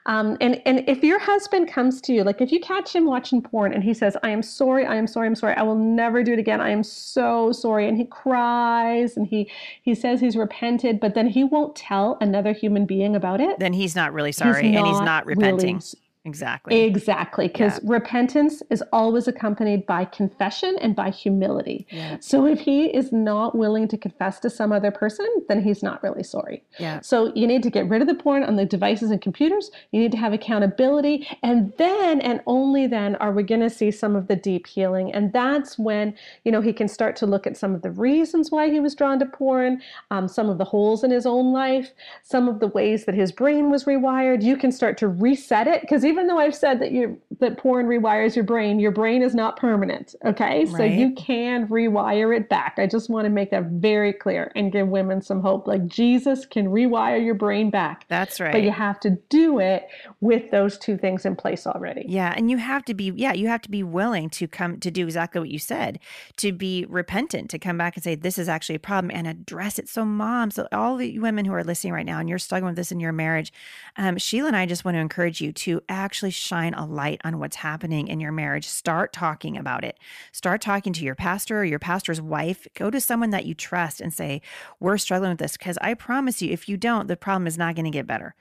Um, 0.06 0.38
and 0.42 0.62
and 0.66 0.84
if 0.88 1.04
your 1.04 1.20
husband 1.20 1.70
comes 1.70 2.02
to 2.02 2.14
you, 2.14 2.24
like 2.24 2.42
if 2.42 2.52
you 2.52 2.60
catch 2.60 2.94
him 2.94 3.06
watching 3.06 3.42
porn 3.42 3.74
and 3.74 3.84
he 3.84 3.94
says, 3.94 4.18
"I 4.24 4.30
am 4.30 4.42
sorry, 4.42 4.86
I 4.86 4.96
am 4.96 5.08
sorry, 5.08 5.28
I'm 5.28 5.36
sorry, 5.36 5.56
I 5.56 5.64
will 5.64 5.76
never 5.76 6.24
do 6.24 6.34
it 6.34 6.40
again. 6.40 6.60
I 6.62 6.70
am 6.70 6.84
so 6.84 7.52
sorry," 7.52 7.88
and 7.88 7.98
he 7.98 8.06
cries 8.06 9.16
and 9.16 9.28
he 9.28 9.50
he 9.82 9.96
says 9.96 10.20
he's 10.20 10.36
repented, 10.36 11.00
but 11.00 11.16
then 11.16 11.28
he 11.28 11.44
won't 11.44 11.76
tell 11.76 12.18
another 12.22 12.54
human 12.54 12.86
being 12.86 13.16
about 13.16 13.40
it, 13.40 13.60
then 13.60 13.74
he's 13.74 13.96
not 13.96 14.14
really 14.14 14.32
sorry 14.32 14.68
he's 14.68 14.78
and 14.78 14.88
he's 14.88 15.02
not 15.02 15.26
repenting. 15.26 15.76
Really, 15.76 16.03
Exactly. 16.26 16.82
Exactly. 16.84 17.48
Because 17.50 17.82
yeah. 17.84 17.92
repentance 17.92 18.64
is 18.70 18.82
always 18.94 19.28
accompanied 19.28 19.86
by 19.86 20.06
confession 20.06 20.78
and 20.80 20.96
by 20.96 21.10
humility. 21.10 21.86
Yeah. 21.90 22.18
So 22.22 22.46
if 22.46 22.62
he 22.62 22.86
is 22.86 23.12
not 23.12 23.56
willing 23.56 23.90
to 23.90 23.98
confess 23.98 24.40
to 24.42 24.50
some 24.50 24.72
other 24.72 24.90
person, 24.90 25.28
then 25.50 25.62
he's 25.62 25.84
not 25.84 26.02
really 26.02 26.24
sorry. 26.24 26.64
Yeah. 26.80 27.02
So 27.02 27.34
you 27.36 27.46
need 27.46 27.62
to 27.64 27.70
get 27.70 27.90
rid 27.90 28.02
of 28.02 28.08
the 28.08 28.16
porn 28.16 28.44
on 28.44 28.56
the 28.56 28.64
devices 28.64 29.12
and 29.12 29.22
computers. 29.22 29.70
You 29.92 30.00
need 30.00 30.14
to 30.14 30.18
have 30.18 30.32
accountability. 30.32 31.28
And 31.44 31.74
then 31.78 32.22
and 32.22 32.40
only 32.48 32.88
then 32.88 33.18
are 33.18 33.34
we 33.34 33.44
going 33.44 33.62
to 33.62 33.70
see 33.70 33.92
some 33.92 34.16
of 34.16 34.28
the 34.28 34.38
deep 34.38 34.66
healing. 34.66 35.14
And 35.14 35.34
that's 35.34 35.78
when, 35.78 36.16
you 36.46 36.54
know, 36.54 36.62
he 36.62 36.72
can 36.72 36.88
start 36.88 37.18
to 37.18 37.26
look 37.26 37.46
at 37.46 37.58
some 37.58 37.76
of 37.76 37.82
the 37.82 37.92
reasons 37.92 38.50
why 38.50 38.70
he 38.70 38.80
was 38.80 38.96
drawn 38.96 39.20
to 39.20 39.26
porn, 39.26 39.82
um, 40.10 40.30
some 40.30 40.50
of 40.50 40.58
the 40.58 40.64
holes 40.64 41.04
in 41.04 41.12
his 41.12 41.26
own 41.26 41.52
life, 41.52 41.92
some 42.22 42.48
of 42.48 42.62
the 42.62 42.68
ways 42.68 43.04
that 43.04 43.16
his 43.16 43.34
brain 43.34 43.70
was 43.70 43.84
rewired. 43.84 44.42
You 44.42 44.56
can 44.56 44.72
start 44.72 44.98
to 45.00 45.10
reset 45.10 45.68
it 45.68 45.82
because 45.82 46.13
even 46.14 46.28
though 46.28 46.38
I've 46.38 46.54
said 46.54 46.80
that 46.80 46.92
you 46.92 47.20
that 47.40 47.58
porn 47.58 47.88
rewires 47.88 48.36
your 48.36 48.46
brain, 48.46 48.80
your 48.80 48.92
brain 48.92 49.24
is 49.24 49.34
not 49.34 49.58
permanent. 49.58 50.14
Okay, 50.24 50.66
right. 50.66 50.68
so 50.68 50.84
you 50.84 51.12
can 51.16 51.68
rewire 51.68 52.38
it 52.38 52.50
back. 52.50 52.76
I 52.78 52.86
just 52.86 53.10
want 53.10 53.26
to 53.26 53.32
make 53.32 53.50
that 53.50 53.64
very 53.64 54.14
clear 54.14 54.52
and 54.56 54.72
give 54.72 54.88
women 54.88 55.24
some 55.24 55.42
hope. 55.42 55.66
Like 55.66 55.88
Jesus 55.88 56.46
can 56.46 56.68
rewire 56.68 57.24
your 57.24 57.34
brain 57.34 57.72
back. 57.72 58.06
That's 58.10 58.40
right. 58.40 58.52
But 58.52 58.62
you 58.62 58.70
have 58.70 59.00
to 59.00 59.18
do 59.30 59.58
it 59.58 59.88
with 60.22 60.52
those 60.52 60.78
two 60.78 60.98
things 60.98 61.26
in 61.26 61.36
place 61.36 61.66
already. 61.66 62.06
Yeah, 62.08 62.32
and 62.38 62.52
you 62.52 62.58
have 62.58 62.86
to 62.86 62.94
be 62.94 63.12
yeah 63.16 63.34
you 63.34 63.48
have 63.48 63.62
to 63.64 63.72
be 63.72 63.82
willing 63.82 64.30
to 64.32 64.48
come 64.48 64.80
to 64.82 64.92
do 64.92 65.06
exactly 65.06 65.40
what 65.40 65.50
you 65.50 65.60
said 65.60 66.00
to 66.38 66.52
be 66.52 66.86
repentant 66.88 67.50
to 67.50 67.58
come 67.58 67.78
back 67.78 67.96
and 67.96 68.04
say 68.04 68.14
this 68.14 68.38
is 68.38 68.48
actually 68.48 68.76
a 68.76 68.80
problem 68.80 69.10
and 69.12 69.26
address 69.26 69.80
it. 69.80 69.90
So 69.90 70.06
moms, 70.06 70.56
so 70.56 70.68
all 70.72 70.96
the 70.96 71.18
women 71.18 71.46
who 71.46 71.54
are 71.54 71.64
listening 71.64 71.94
right 71.94 72.06
now 72.06 72.20
and 72.20 72.30
you're 72.30 72.38
struggling 72.38 72.72
with 72.72 72.76
this 72.76 72.92
in 72.92 73.00
your 73.00 73.12
marriage, 73.12 73.52
um, 73.98 74.20
Sheila 74.20 74.50
and 74.50 74.56
I 74.56 74.68
just 74.68 74.86
want 74.86 74.94
to 74.94 75.00
encourage 75.00 75.42
you 75.42 75.52
to 75.52 75.82
actually 76.04 76.32
shine 76.32 76.74
a 76.74 76.86
light 76.86 77.22
on 77.24 77.40
what's 77.40 77.56
happening 77.56 78.08
in 78.08 78.20
your 78.20 78.32
marriage. 78.32 78.68
Start 78.68 79.14
talking 79.14 79.58
about 79.58 79.86
it. 79.86 79.98
Start 80.32 80.62
talking 80.62 80.92
to 80.94 81.04
your 81.04 81.16
pastor 81.16 81.62
or 81.62 81.66
your 81.66 81.80
pastor's 81.80 82.22
wife. 82.22 82.68
Go 82.76 82.90
to 82.90 83.00
someone 83.00 83.30
that 83.30 83.46
you 83.46 83.54
trust 83.54 84.02
and 84.02 84.14
say, 84.14 84.42
We're 84.80 84.98
struggling 84.98 85.32
with 85.32 85.40
this. 85.40 85.58
Because 85.58 85.78
I 85.82 85.94
promise 85.94 86.42
you, 86.42 86.52
if 86.52 86.68
you 86.68 86.76
don't, 86.78 87.08
the 87.08 87.16
problem 87.16 87.48
is 87.48 87.58
not 87.58 87.76
going 87.76 87.86
to 87.86 87.92
get 87.92 88.06
better. 88.06 88.36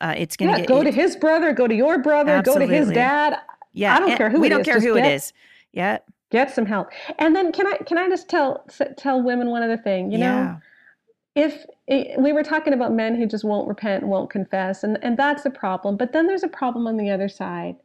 Uh, 0.00 0.14
it's 0.16 0.36
going 0.36 0.54
to 0.54 0.60
yeah, 0.60 0.66
go 0.66 0.84
to 0.84 0.92
his 0.92 1.16
brother, 1.16 1.52
go 1.52 1.66
to 1.66 1.74
your 1.74 1.98
brother, 1.98 2.30
absolutely. 2.30 2.66
go 2.66 2.72
to 2.72 2.78
his 2.78 2.90
dad. 2.90 3.36
Yeah, 3.72 3.96
I 3.96 4.00
don't 4.00 4.16
care 4.16 4.30
who 4.30 4.40
we 4.40 4.48
don't 4.48 4.60
is. 4.60 4.66
care 4.66 4.76
just 4.76 4.86
who 4.86 4.94
get, 4.94 5.06
it 5.06 5.12
is. 5.14 5.32
Yeah, 5.72 5.98
get 6.30 6.54
some 6.54 6.66
help. 6.66 6.88
And 7.18 7.34
then 7.34 7.50
can 7.52 7.66
I 7.66 7.78
can 7.78 7.98
I 7.98 8.08
just 8.08 8.28
tell 8.28 8.64
tell 8.96 9.20
women 9.22 9.50
one 9.50 9.62
other 9.62 9.76
thing? 9.76 10.12
You 10.12 10.18
yeah. 10.18 10.42
know, 10.42 10.60
if 11.38 11.64
it, 11.86 12.20
we 12.20 12.32
were 12.32 12.42
talking 12.42 12.72
about 12.72 12.92
men 12.92 13.14
who 13.14 13.24
just 13.24 13.44
won't 13.44 13.68
repent, 13.68 14.04
won't 14.04 14.28
confess, 14.28 14.82
and, 14.82 14.98
and 15.02 15.16
that's 15.16 15.46
a 15.46 15.50
problem. 15.50 15.96
But 15.96 16.12
then 16.12 16.26
there's 16.26 16.42
a 16.42 16.48
problem 16.48 16.88
on 16.88 16.96
the 16.96 17.10
other 17.10 17.28
side, 17.28 17.76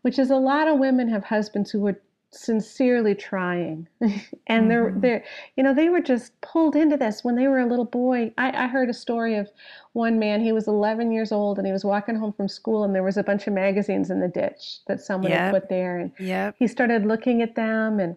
which 0.00 0.18
is 0.18 0.30
a 0.30 0.36
lot 0.36 0.68
of 0.68 0.78
women 0.78 1.10
have 1.10 1.24
husbands 1.24 1.70
who 1.70 1.86
are 1.86 2.00
sincerely 2.30 3.14
trying 3.14 3.86
and 4.48 4.68
they're 4.68 4.90
mm-hmm. 4.90 4.98
they're 4.98 5.24
you 5.56 5.62
know 5.62 5.72
they 5.72 5.88
were 5.88 6.00
just 6.00 6.32
pulled 6.40 6.74
into 6.74 6.96
this 6.96 7.22
when 7.22 7.36
they 7.36 7.46
were 7.46 7.60
a 7.60 7.66
little 7.66 7.84
boy 7.84 8.32
I, 8.36 8.64
I 8.64 8.66
heard 8.66 8.90
a 8.90 8.94
story 8.94 9.36
of 9.36 9.48
one 9.92 10.18
man 10.18 10.40
he 10.40 10.50
was 10.50 10.66
11 10.66 11.12
years 11.12 11.30
old 11.30 11.58
and 11.58 11.66
he 11.66 11.72
was 11.72 11.84
walking 11.84 12.16
home 12.16 12.32
from 12.32 12.48
school 12.48 12.82
and 12.82 12.92
there 12.92 13.04
was 13.04 13.16
a 13.16 13.22
bunch 13.22 13.46
of 13.46 13.52
magazines 13.52 14.10
in 14.10 14.18
the 14.18 14.26
ditch 14.26 14.80
that 14.88 15.00
someone 15.00 15.30
yep. 15.30 15.40
had 15.40 15.50
put 15.52 15.68
there 15.68 16.00
and 16.00 16.10
yep. 16.18 16.56
he 16.58 16.66
started 16.66 17.06
looking 17.06 17.40
at 17.40 17.54
them 17.54 18.00
and 18.00 18.16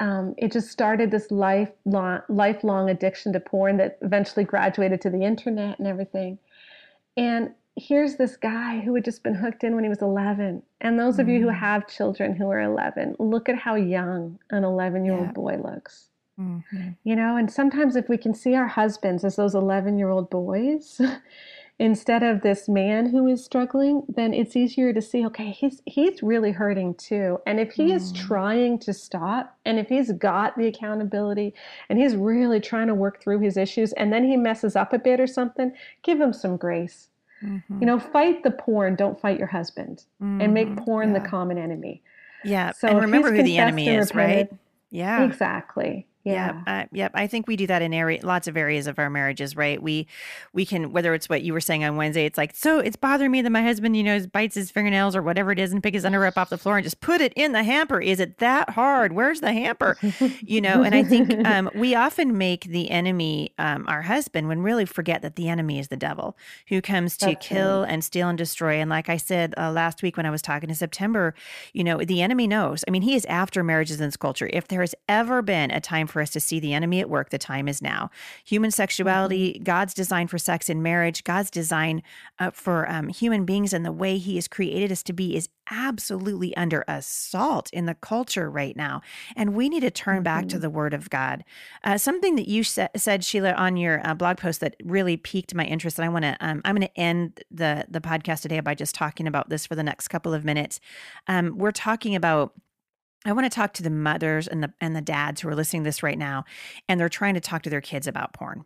um, 0.00 0.34
it 0.38 0.50
just 0.50 0.70
started 0.70 1.10
this 1.10 1.30
lifelong, 1.30 2.22
lifelong 2.28 2.88
addiction 2.88 3.32
to 3.34 3.40
porn 3.40 3.76
that 3.76 3.98
eventually 4.00 4.44
graduated 4.44 5.00
to 5.02 5.10
the 5.10 5.22
internet 5.22 5.78
and 5.78 5.86
everything. 5.86 6.38
And 7.16 7.50
here's 7.76 8.16
this 8.16 8.36
guy 8.36 8.80
who 8.80 8.94
had 8.94 9.04
just 9.04 9.22
been 9.22 9.34
hooked 9.34 9.62
in 9.62 9.74
when 9.74 9.84
he 9.84 9.90
was 9.90 10.00
11. 10.00 10.62
And 10.80 10.98
those 10.98 11.14
mm-hmm. 11.14 11.20
of 11.20 11.28
you 11.28 11.40
who 11.42 11.48
mm. 11.48 11.58
have 11.58 11.86
children 11.86 12.34
who 12.34 12.50
are 12.50 12.62
11, 12.62 13.16
look 13.18 13.48
at 13.48 13.56
how 13.56 13.74
young 13.74 14.38
an 14.50 14.64
11 14.64 15.04
year 15.04 15.14
old 15.14 15.34
boy 15.34 15.58
looks. 15.62 16.08
Mm-hmm. 16.40 16.90
You 17.04 17.16
know, 17.16 17.36
and 17.36 17.52
sometimes 17.52 17.94
if 17.94 18.08
we 18.08 18.16
can 18.16 18.34
see 18.34 18.54
our 18.54 18.68
husbands 18.68 19.24
as 19.24 19.36
those 19.36 19.54
11 19.54 19.98
year 19.98 20.08
old 20.08 20.30
boys, 20.30 20.98
instead 21.80 22.22
of 22.22 22.42
this 22.42 22.68
man 22.68 23.08
who 23.08 23.26
is 23.26 23.42
struggling, 23.42 24.02
then 24.06 24.34
it's 24.34 24.54
easier 24.54 24.92
to 24.92 25.00
see, 25.00 25.24
okay, 25.24 25.50
he's 25.50 25.80
he's 25.86 26.22
really 26.22 26.52
hurting 26.52 26.94
too. 26.94 27.38
And 27.46 27.58
if 27.58 27.72
he 27.72 27.88
mm. 27.88 27.94
is 27.96 28.12
trying 28.12 28.78
to 28.80 28.92
stop 28.92 29.56
and 29.64 29.78
if 29.78 29.88
he's 29.88 30.12
got 30.12 30.56
the 30.58 30.66
accountability 30.66 31.54
and 31.88 31.98
he's 31.98 32.14
really 32.14 32.60
trying 32.60 32.86
to 32.88 32.94
work 32.94 33.22
through 33.22 33.40
his 33.40 33.56
issues 33.56 33.94
and 33.94 34.12
then 34.12 34.24
he 34.24 34.36
messes 34.36 34.76
up 34.76 34.92
a 34.92 34.98
bit 34.98 35.20
or 35.20 35.26
something, 35.26 35.72
give 36.02 36.20
him 36.20 36.34
some 36.34 36.58
grace. 36.58 37.08
Mm-hmm. 37.42 37.78
You 37.80 37.86
know, 37.86 37.98
fight 37.98 38.42
the 38.42 38.50
porn, 38.50 38.94
don't 38.94 39.18
fight 39.18 39.38
your 39.38 39.48
husband. 39.48 40.04
Mm-hmm. 40.22 40.40
And 40.42 40.54
make 40.54 40.68
mm-hmm. 40.68 40.84
porn 40.84 41.12
yeah. 41.12 41.18
the 41.18 41.28
common 41.28 41.56
enemy. 41.56 42.02
Yeah. 42.44 42.72
So 42.72 42.88
and 42.88 43.00
remember 43.00 43.32
who 43.32 43.42
the 43.42 43.56
enemy 43.56 43.88
is, 43.88 44.14
right? 44.14 44.50
Yeah. 44.90 45.24
Exactly. 45.24 46.06
Yeah. 46.24 46.62
Uh, 46.66 46.84
yep. 46.92 47.12
I 47.14 47.26
think 47.26 47.46
we 47.46 47.56
do 47.56 47.66
that 47.68 47.80
in 47.82 47.94
area, 47.94 48.20
lots 48.22 48.46
of 48.46 48.56
areas 48.56 48.86
of 48.86 48.98
our 48.98 49.08
marriages, 49.08 49.56
right? 49.56 49.82
We, 49.82 50.06
we 50.52 50.66
can, 50.66 50.92
whether 50.92 51.14
it's 51.14 51.28
what 51.28 51.42
you 51.42 51.52
were 51.52 51.60
saying 51.60 51.82
on 51.84 51.96
Wednesday, 51.96 52.26
it's 52.26 52.36
like, 52.36 52.54
so 52.54 52.78
it's 52.78 52.96
bothering 52.96 53.30
me 53.30 53.40
that 53.42 53.50
my 53.50 53.62
husband, 53.62 53.96
you 53.96 54.02
know, 54.02 54.20
bites 54.26 54.54
his 54.54 54.70
fingernails 54.70 55.16
or 55.16 55.22
whatever 55.22 55.50
it 55.50 55.58
is 55.58 55.72
and 55.72 55.82
pick 55.82 55.94
his 55.94 56.04
underwear 56.04 56.28
up 56.28 56.36
off 56.36 56.50
the 56.50 56.58
floor 56.58 56.76
and 56.76 56.84
just 56.84 57.00
put 57.00 57.20
it 57.20 57.32
in 57.36 57.52
the 57.52 57.62
hamper. 57.62 58.00
Is 58.00 58.20
it 58.20 58.38
that 58.38 58.70
hard? 58.70 59.12
Where's 59.12 59.40
the 59.40 59.52
hamper? 59.52 59.96
You 60.42 60.60
know, 60.60 60.82
and 60.82 60.94
I 60.94 61.02
think 61.02 61.32
um, 61.46 61.70
we 61.74 61.94
often 61.94 62.36
make 62.36 62.64
the 62.64 62.90
enemy 62.90 63.54
um, 63.58 63.86
our 63.88 64.02
husband 64.02 64.48
when 64.48 64.60
really 64.62 64.84
forget 64.84 65.22
that 65.22 65.36
the 65.36 65.48
enemy 65.48 65.78
is 65.78 65.88
the 65.88 65.96
devil 65.96 66.36
who 66.68 66.80
comes 66.80 67.16
to 67.18 67.26
That's 67.26 67.46
kill 67.46 67.82
right. 67.82 67.90
and 67.90 68.04
steal 68.04 68.28
and 68.28 68.36
destroy. 68.36 68.74
And 68.74 68.90
like 68.90 69.08
I 69.08 69.16
said 69.16 69.54
uh, 69.56 69.70
last 69.70 70.02
week 70.02 70.16
when 70.16 70.26
I 70.26 70.30
was 70.30 70.42
talking 70.42 70.68
to 70.68 70.74
September, 70.74 71.34
you 71.72 71.84
know, 71.84 71.98
the 71.98 72.20
enemy 72.20 72.46
knows. 72.46 72.84
I 72.86 72.90
mean, 72.90 73.02
he 73.02 73.14
is 73.14 73.24
after 73.26 73.62
marriages 73.62 74.00
in 74.00 74.06
this 74.08 74.16
culture. 74.16 74.50
If 74.52 74.68
there 74.68 74.80
has 74.80 74.94
ever 75.08 75.42
been 75.42 75.70
a 75.70 75.80
time 75.80 76.06
for 76.10 76.22
us 76.22 76.30
to 76.30 76.40
see 76.40 76.60
the 76.60 76.74
enemy 76.74 77.00
at 77.00 77.10
work, 77.10 77.30
the 77.30 77.38
time 77.38 77.68
is 77.68 77.80
now. 77.82 78.10
Human 78.44 78.70
sexuality, 78.70 79.54
mm-hmm. 79.54 79.64
God's 79.64 79.94
design 79.94 80.26
for 80.26 80.38
sex 80.38 80.68
in 80.68 80.82
marriage, 80.82 81.24
God's 81.24 81.50
design 81.50 82.02
uh, 82.38 82.50
for 82.50 82.90
um, 82.90 83.08
human 83.08 83.44
beings 83.44 83.72
and 83.72 83.84
the 83.84 83.92
way 83.92 84.18
He 84.18 84.36
has 84.36 84.48
created 84.48 84.92
us 84.92 85.02
to 85.04 85.12
be 85.12 85.36
is 85.36 85.48
absolutely 85.70 86.56
under 86.56 86.84
assault 86.88 87.70
in 87.72 87.86
the 87.86 87.94
culture 87.94 88.50
right 88.50 88.76
now. 88.76 89.00
And 89.36 89.54
we 89.54 89.68
need 89.68 89.80
to 89.80 89.90
turn 89.90 90.16
mm-hmm. 90.16 90.24
back 90.24 90.48
to 90.48 90.56
mm-hmm. 90.56 90.62
the 90.62 90.70
Word 90.70 90.94
of 90.94 91.10
God. 91.10 91.44
Uh, 91.84 91.96
something 91.96 92.36
that 92.36 92.48
you 92.48 92.64
sa- 92.64 92.88
said, 92.96 93.24
Sheila, 93.24 93.52
on 93.52 93.76
your 93.76 94.06
uh, 94.06 94.14
blog 94.14 94.38
post 94.38 94.60
that 94.60 94.76
really 94.82 95.16
piqued 95.16 95.54
my 95.54 95.64
interest, 95.64 95.98
and 95.98 96.06
I 96.06 96.08
want 96.08 96.24
to, 96.24 96.36
um, 96.40 96.60
I'm 96.64 96.74
going 96.74 96.88
to 96.88 97.00
end 97.00 97.42
the 97.50 97.86
the 97.88 98.00
podcast 98.00 98.42
today 98.42 98.60
by 98.60 98.74
just 98.74 98.94
talking 98.94 99.26
about 99.26 99.48
this 99.48 99.66
for 99.66 99.74
the 99.74 99.82
next 99.82 100.08
couple 100.08 100.34
of 100.34 100.44
minutes. 100.44 100.80
Um, 101.26 101.56
we're 101.56 101.72
talking 101.72 102.14
about 102.14 102.54
I 103.24 103.32
want 103.32 103.44
to 103.44 103.54
talk 103.54 103.74
to 103.74 103.82
the 103.82 103.90
mothers 103.90 104.48
and 104.48 104.62
the 104.62 104.72
and 104.80 104.96
the 104.96 105.02
dads 105.02 105.40
who 105.40 105.48
are 105.48 105.54
listening 105.54 105.82
to 105.82 105.88
this 105.88 106.02
right 106.02 106.18
now, 106.18 106.44
and 106.88 106.98
they're 106.98 107.08
trying 107.08 107.34
to 107.34 107.40
talk 107.40 107.62
to 107.62 107.70
their 107.70 107.80
kids 107.80 108.06
about 108.06 108.32
porn. 108.32 108.64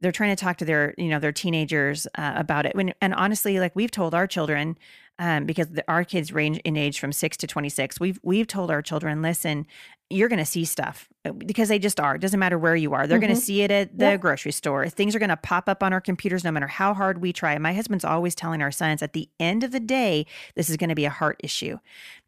They're 0.00 0.12
trying 0.12 0.36
to 0.36 0.44
talk 0.44 0.58
to 0.58 0.64
their 0.64 0.94
you 0.98 1.08
know 1.08 1.18
their 1.18 1.32
teenagers 1.32 2.06
uh, 2.16 2.34
about 2.36 2.66
it. 2.66 2.74
When 2.74 2.92
and 3.00 3.14
honestly, 3.14 3.58
like 3.58 3.74
we've 3.74 3.90
told 3.90 4.14
our 4.14 4.26
children, 4.26 4.76
um, 5.18 5.46
because 5.46 5.68
the, 5.68 5.84
our 5.88 6.04
kids 6.04 6.32
range 6.32 6.58
in 6.64 6.76
age 6.76 6.98
from 7.00 7.12
six 7.12 7.36
to 7.38 7.46
twenty 7.46 7.70
six. 7.70 7.98
We've 7.98 8.20
we've 8.22 8.46
told 8.46 8.70
our 8.70 8.82
children, 8.82 9.22
listen, 9.22 9.66
you're 10.10 10.28
going 10.28 10.38
to 10.38 10.44
see 10.44 10.66
stuff 10.66 11.08
because 11.32 11.68
they 11.68 11.78
just 11.78 11.98
are. 11.98 12.16
It 12.16 12.20
doesn't 12.20 12.38
matter 12.38 12.58
where 12.58 12.76
you 12.76 12.92
are. 12.92 13.06
They're 13.06 13.18
mm-hmm. 13.18 13.28
going 13.28 13.36
to 13.36 13.40
see 13.40 13.62
it 13.62 13.70
at 13.70 13.98
the 13.98 14.18
grocery 14.18 14.52
store. 14.52 14.88
Things 14.88 15.16
are 15.16 15.18
going 15.18 15.30
to 15.30 15.36
pop 15.36 15.68
up 15.68 15.82
on 15.82 15.92
our 15.92 16.00
computers 16.00 16.44
no 16.44 16.50
matter 16.50 16.66
how 16.66 16.92
hard 16.92 17.20
we 17.20 17.32
try. 17.32 17.56
My 17.58 17.72
husband's 17.72 18.04
always 18.04 18.34
telling 18.34 18.60
our 18.60 18.70
sons 18.70 19.02
at 19.02 19.14
the 19.14 19.28
end 19.40 19.64
of 19.64 19.70
the 19.70 19.80
day, 19.80 20.26
this 20.54 20.68
is 20.68 20.76
going 20.76 20.90
to 20.90 20.94
be 20.94 21.06
a 21.06 21.10
heart 21.10 21.40
issue. 21.42 21.78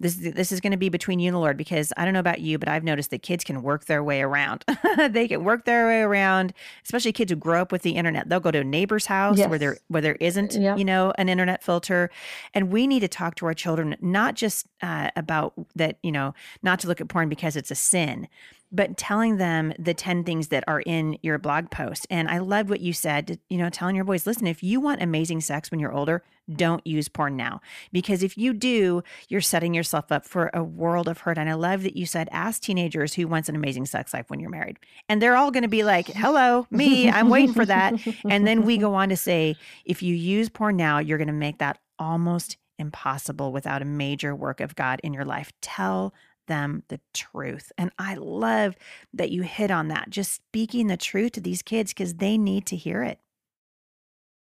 This 0.01 0.17
this 0.17 0.51
is 0.53 0.61
going 0.61 0.73
to 0.73 0.79
be 0.79 0.89
between 0.89 1.19
you 1.19 1.29
and 1.29 1.35
the 1.35 1.39
Lord 1.39 1.57
because 1.57 1.93
I 1.97 2.05
don't 2.05 2.15
know 2.15 2.21
about 2.21 2.41
you, 2.41 2.59
but 2.59 2.69
I've 2.69 2.85
noticed 2.85 3.11
that 3.11 3.23
kids 3.23 3.45
can 3.45 3.63
work 3.63 3.85
their 3.85 4.03
way 4.03 4.23
around. 4.23 4.65
they 5.11 5.29
can 5.29 5.45
work 5.45 5.65
their 5.65 5.87
way 5.87 6.01
around, 6.01 6.55
especially 6.85 7.13
kids 7.13 7.31
who 7.31 7.37
grow 7.37 7.63
up 7.63 7.73
with 7.73 7.83
the 7.83 7.93
internet. 7.93 8.29
They'll 8.29 8.41
go 8.41 8.51
to 8.51 8.61
a 8.61 8.65
neighbor's 8.65 9.07
house 9.07 9.39
yes. 9.39 9.49
where 9.49 9.59
there 9.59 9.79
where 9.89 10.03
there 10.03 10.17
isn't, 10.21 10.55
you 10.55 10.85
know, 10.85 11.13
an 11.19 11.29
internet 11.29 11.63
filter. 11.63 12.11
And 12.55 12.71
we 12.71 12.87
need 12.87 13.01
to 13.01 13.09
talk 13.09 13.35
to 13.37 13.47
our 13.47 13.55
children 13.55 13.97
not 14.01 14.35
just 14.35 14.67
uh, 14.83 15.11
about 15.17 15.55
that, 15.75 15.99
you 16.03 16.13
know, 16.13 16.35
not 16.63 16.81
to 16.81 16.89
look 16.89 17.01
at 17.01 17.09
porn 17.09 17.29
because 17.29 17.57
it's 17.57 17.71
a 17.71 17.75
sin, 17.75 18.29
but 18.73 18.97
telling 18.97 19.37
them 19.37 19.73
the 19.79 19.95
10 19.95 20.25
things 20.25 20.49
that 20.49 20.65
are 20.67 20.81
in 20.81 21.19
your 21.23 21.39
blog 21.39 21.71
post. 21.71 22.07
And 22.11 22.29
I 22.29 22.39
love 22.39 22.69
what 22.69 22.81
you 22.81 22.93
said, 22.93 23.39
you 23.49 23.59
know, 23.59 23.71
telling 23.71 23.97
your 23.97 24.05
boys, 24.05 24.27
listen, 24.27 24.47
if 24.47 24.63
you 24.63 24.81
want 24.81 25.03
amazing 25.03 25.41
sex 25.41 25.71
when 25.71 25.81
you're 25.81 25.93
older, 25.93 26.23
don't 26.55 26.87
use 26.87 27.09
porn 27.09 27.37
now. 27.37 27.61
Because 27.93 28.23
if 28.23 28.39
you 28.39 28.53
do, 28.53 29.03
you're 29.29 29.41
setting 29.41 29.75
yourself 29.75 30.13
up 30.13 30.25
for 30.27 30.51
a 30.55 30.63
world 30.63 31.09
of 31.09 31.19
hurt. 31.19 31.39
And 31.39 31.51
I 31.51 31.55
love 31.55 31.83
that 31.83 31.97
you 31.97 32.07
said, 32.07 32.29
ask 32.31 32.63
teenagers 32.63 33.15
who 33.15 33.27
wants 33.27 33.49
an 33.49 33.57
amazing 33.57 33.87
sex 33.87 34.15
life 34.15 34.27
when 34.29 34.41
you're 34.41 34.51
married. 34.51 34.79
And 35.09 35.21
they're 35.21 35.37
all 35.37 35.51
going 35.51 35.65
to 35.65 35.69
be 35.69 35.83
like, 35.83 36.09
hello, 36.09 36.67
me, 36.71 37.11
I'm 37.11 37.29
waiting 37.29 37.55
for 37.55 37.67
that. 37.67 37.95
And 38.29 38.47
then 38.47 38.63
we 38.63 38.79
go 38.79 38.95
on 38.95 39.09
to 39.09 39.17
say, 39.17 39.57
if 39.85 40.03
you 40.03 40.15
use 40.15 40.49
porn 40.49 40.77
now, 40.77 40.99
you're 40.99 41.19
going 41.19 41.27
to 41.27 41.33
make 41.33 41.59
that 41.59 41.79
almost 41.99 42.57
impossible 42.79 43.53
without 43.53 43.83
a 43.83 43.87
major 43.87 44.35
work 44.35 44.61
of 44.61 44.77
God 44.77 45.01
in 45.03 45.15
your 45.15 45.25
life. 45.25 45.53
Tell 45.63 46.13
them 46.47 46.83
the 46.89 47.01
truth. 47.15 47.73
And 47.77 47.91
I 47.99 48.15
love 48.15 48.77
that 49.13 49.31
you 49.31 49.43
hit 49.43 49.71
on 49.71 49.89
that, 49.89 50.11
just 50.11 50.33
speaking 50.33 50.87
the 50.87 50.97
truth 50.97 51.33
to 51.33 51.41
these 51.41 51.63
kids 51.63 51.93
because 51.93 52.15
they 52.15 52.39
need 52.39 52.67
to 52.67 52.77
hear 52.77 53.03
it. 53.03 53.21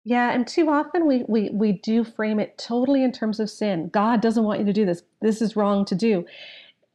Yeah, 0.04 0.32
and 0.32 0.46
too 0.46 0.70
often 0.70 1.06
we, 1.06 1.24
we 1.28 1.50
we 1.50 1.72
do 1.72 2.04
frame 2.04 2.40
it 2.40 2.56
totally 2.56 3.04
in 3.04 3.12
terms 3.12 3.38
of 3.38 3.50
sin. 3.50 3.90
God 3.92 4.22
doesn't 4.22 4.44
want 4.44 4.60
you 4.60 4.66
to 4.66 4.72
do 4.72 4.86
this. 4.86 5.02
This 5.20 5.42
is 5.42 5.56
wrong 5.56 5.84
to 5.86 5.94
do. 5.94 6.24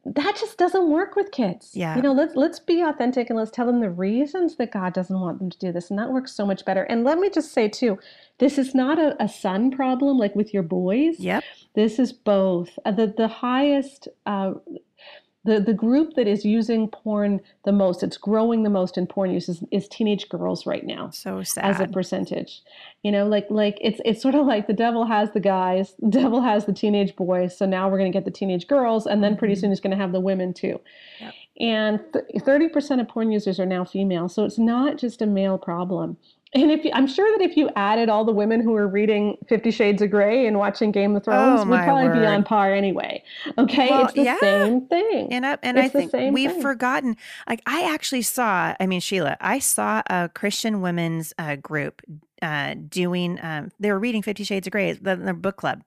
That 0.04 0.36
just 0.36 0.56
doesn't 0.56 0.88
work 0.90 1.16
with 1.16 1.32
kids. 1.32 1.70
Yeah. 1.74 1.96
You 1.96 2.02
know, 2.02 2.12
let's 2.12 2.34
let's 2.34 2.58
be 2.58 2.82
authentic 2.82 3.30
and 3.30 3.38
let's 3.38 3.50
tell 3.50 3.66
them 3.66 3.80
the 3.80 3.90
reasons 3.90 4.56
that 4.56 4.72
God 4.72 4.92
doesn't 4.92 5.20
want 5.20 5.38
them 5.38 5.50
to 5.50 5.58
do 5.58 5.72
this. 5.72 5.88
And 5.90 5.98
that 5.98 6.10
works 6.10 6.32
so 6.32 6.44
much 6.44 6.64
better. 6.64 6.82
And 6.84 7.04
let 7.04 7.18
me 7.18 7.30
just 7.30 7.52
say 7.52 7.68
too, 7.68 7.98
this 8.38 8.58
is 8.58 8.74
not 8.74 8.98
a, 8.98 9.20
a 9.22 9.28
son 9.28 9.70
problem 9.70 10.18
like 10.18 10.34
with 10.34 10.52
your 10.52 10.62
boys. 10.62 11.18
Yep. 11.18 11.44
This 11.74 11.98
is 11.98 12.12
both. 12.12 12.76
Uh, 12.84 12.90
the 12.90 13.14
the 13.16 13.28
highest 13.28 14.08
uh, 14.26 14.54
the, 15.46 15.60
the 15.60 15.72
group 15.72 16.14
that 16.14 16.26
is 16.26 16.44
using 16.44 16.88
porn 16.88 17.40
the 17.64 17.72
most, 17.72 18.02
it's 18.02 18.16
growing 18.16 18.62
the 18.62 18.70
most 18.70 18.98
in 18.98 19.06
porn 19.06 19.30
use 19.32 19.48
is, 19.48 19.62
is 19.70 19.88
teenage 19.88 20.28
girls 20.28 20.66
right 20.66 20.84
now. 20.84 21.10
So 21.10 21.42
sad. 21.42 21.64
As 21.64 21.80
a 21.80 21.86
percentage. 21.86 22.62
You 23.02 23.12
know, 23.12 23.26
like 23.26 23.46
like 23.48 23.78
it's 23.80 24.00
it's 24.04 24.20
sort 24.20 24.34
of 24.34 24.46
like 24.46 24.66
the 24.66 24.72
devil 24.72 25.06
has 25.06 25.30
the 25.32 25.40
guys, 25.40 25.94
the 26.00 26.10
devil 26.10 26.40
has 26.42 26.66
the 26.66 26.72
teenage 26.72 27.14
boys, 27.16 27.56
so 27.56 27.64
now 27.64 27.88
we're 27.88 27.98
gonna 27.98 28.10
get 28.10 28.24
the 28.24 28.30
teenage 28.30 28.66
girls, 28.66 29.06
and 29.06 29.22
then 29.22 29.36
pretty 29.36 29.54
mm-hmm. 29.54 29.60
soon 29.60 29.70
he's 29.70 29.80
gonna 29.80 29.96
have 29.96 30.12
the 30.12 30.20
women 30.20 30.52
too. 30.52 30.80
Yep. 31.20 31.34
And 31.58 32.00
thirty 32.44 32.68
percent 32.68 33.00
of 33.00 33.08
porn 33.08 33.30
users 33.30 33.58
are 33.60 33.66
now 33.66 33.84
female, 33.84 34.28
so 34.28 34.44
it's 34.44 34.58
not 34.58 34.98
just 34.98 35.22
a 35.22 35.26
male 35.26 35.56
problem. 35.56 36.16
And 36.56 36.70
if 36.70 36.86
you, 36.86 36.90
I'm 36.94 37.06
sure 37.06 37.30
that 37.36 37.44
if 37.44 37.54
you 37.54 37.68
added 37.76 38.08
all 38.08 38.24
the 38.24 38.32
women 38.32 38.62
who 38.62 38.74
are 38.74 38.88
reading 38.88 39.36
Fifty 39.46 39.70
Shades 39.70 40.00
of 40.00 40.10
Grey 40.10 40.46
and 40.46 40.58
watching 40.58 40.90
Game 40.90 41.14
of 41.14 41.22
Thrones, 41.22 41.60
oh, 41.60 41.66
would 41.66 41.80
probably 41.80 42.08
word. 42.08 42.20
be 42.20 42.26
on 42.26 42.44
par 42.44 42.72
anyway. 42.72 43.22
Okay, 43.58 43.90
well, 43.90 44.04
it's 44.06 44.14
the 44.14 44.22
yeah. 44.22 44.38
same 44.40 44.86
thing. 44.86 45.30
And 45.32 45.44
I, 45.44 45.58
and 45.62 45.76
it's 45.76 45.94
I 45.94 46.06
think 46.06 46.34
we've 46.34 46.52
thing. 46.52 46.62
forgotten. 46.62 47.16
Like 47.46 47.60
I 47.66 47.92
actually 47.92 48.22
saw. 48.22 48.74
I 48.80 48.86
mean, 48.86 49.00
Sheila, 49.00 49.36
I 49.38 49.58
saw 49.58 50.02
a 50.08 50.30
Christian 50.34 50.80
women's 50.80 51.34
uh, 51.38 51.56
group 51.56 52.00
uh, 52.40 52.74
doing. 52.88 53.38
Um, 53.42 53.70
they 53.78 53.92
were 53.92 53.98
reading 53.98 54.22
Fifty 54.22 54.44
Shades 54.44 54.66
of 54.66 54.70
Grey, 54.70 54.92
the, 54.92 55.14
the 55.14 55.34
book 55.34 55.56
club, 55.56 55.82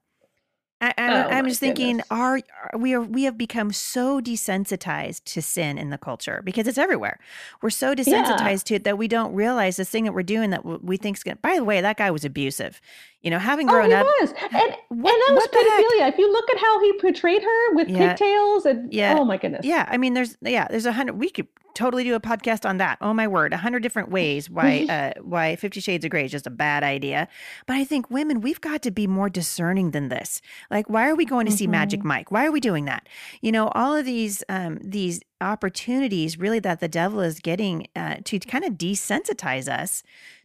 I, 0.82 0.94
am 0.96 1.44
oh, 1.44 1.48
just 1.48 1.60
thinking, 1.60 2.00
are, 2.10 2.40
are, 2.72 2.78
we 2.78 2.94
are 2.94 3.02
we 3.02 3.24
have 3.24 3.36
become 3.36 3.70
so 3.70 4.18
desensitized 4.20 5.24
to 5.24 5.42
sin 5.42 5.76
in 5.76 5.90
the 5.90 5.98
culture 5.98 6.40
because 6.42 6.66
it's 6.66 6.78
everywhere. 6.78 7.18
We're 7.60 7.68
so 7.68 7.94
desensitized 7.94 8.40
yeah. 8.40 8.54
to 8.54 8.74
it 8.76 8.84
that 8.84 8.96
we 8.96 9.06
don't 9.06 9.34
realize 9.34 9.76
this 9.76 9.90
thing 9.90 10.04
that 10.04 10.12
we're 10.12 10.22
doing 10.22 10.50
that 10.50 10.64
we 10.64 10.96
think 10.96 11.18
is 11.18 11.22
going. 11.22 11.38
By 11.42 11.56
the 11.56 11.64
way, 11.64 11.82
that 11.82 11.98
guy 11.98 12.10
was 12.10 12.24
abusive. 12.24 12.80
You 13.22 13.30
know, 13.30 13.38
having 13.38 13.68
oh, 13.68 13.72
grown 13.72 13.92
oh, 13.92 13.96
up, 13.96 14.06
was. 14.06 14.30
and, 14.30 14.74
what, 14.88 15.12
and 15.12 15.22
that 15.22 15.34
was 15.34 15.46
pedophilia. 15.48 16.08
If 16.08 16.18
you 16.18 16.32
look 16.32 16.48
at 16.50 16.58
how 16.58 16.80
he 16.80 16.92
portrayed 16.98 17.42
her 17.42 17.74
with 17.74 17.88
yeah. 17.88 18.14
pigtails 18.14 18.64
and 18.64 18.90
yeah. 18.92 19.14
oh 19.18 19.24
my 19.26 19.36
goodness, 19.36 19.64
yeah. 19.64 19.86
I 19.90 19.98
mean, 19.98 20.14
there's 20.14 20.38
yeah, 20.40 20.66
there's 20.68 20.86
a 20.86 20.92
hundred. 20.92 21.18
We 21.18 21.28
could 21.28 21.46
totally 21.74 22.02
do 22.02 22.14
a 22.14 22.20
podcast 22.20 22.68
on 22.68 22.78
that. 22.78 22.96
Oh 23.00 23.12
my 23.12 23.28
word, 23.28 23.52
a 23.52 23.58
hundred 23.58 23.82
different 23.82 24.10
ways 24.10 24.48
why 24.58 24.86
uh, 24.88 25.20
why 25.22 25.56
Fifty 25.56 25.80
Shades 25.80 26.04
of 26.04 26.10
Grey 26.10 26.24
is 26.24 26.30
just 26.30 26.46
a 26.46 26.50
bad 26.50 26.82
idea. 26.82 27.28
But 27.66 27.76
I 27.76 27.84
think 27.84 28.10
women, 28.10 28.40
we've 28.40 28.60
got 28.60 28.82
to 28.82 28.90
be 28.90 29.06
more 29.06 29.28
discerning 29.28 29.90
than 29.90 30.08
this. 30.08 30.40
Like, 30.70 30.88
why 30.88 31.06
are 31.08 31.14
we 31.14 31.26
going 31.26 31.44
to 31.44 31.52
mm-hmm. 31.52 31.58
see 31.58 31.66
Magic 31.66 32.00
mm-hmm. 32.00 32.08
Mike? 32.08 32.30
Why 32.30 32.46
are 32.46 32.52
we 32.52 32.60
doing 32.60 32.86
that? 32.86 33.06
You 33.42 33.52
know, 33.52 33.68
all 33.74 33.94
of 33.94 34.06
these 34.06 34.42
um, 34.48 34.78
these 34.82 35.20
opportunities 35.42 36.38
really 36.38 36.60
that 36.60 36.80
the 36.80 36.88
devil 36.88 37.20
is 37.20 37.38
getting 37.40 37.86
uh, 37.94 38.16
to 38.24 38.38
kind 38.38 38.64
of 38.64 38.74
desensitize 38.74 39.68
us 39.68 40.02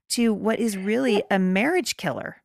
to 0.09 0.33
what 0.33 0.59
is 0.59 0.77
really 0.77 1.23
a 1.31 1.39
marriage 1.39 1.97
killer. 1.97 2.41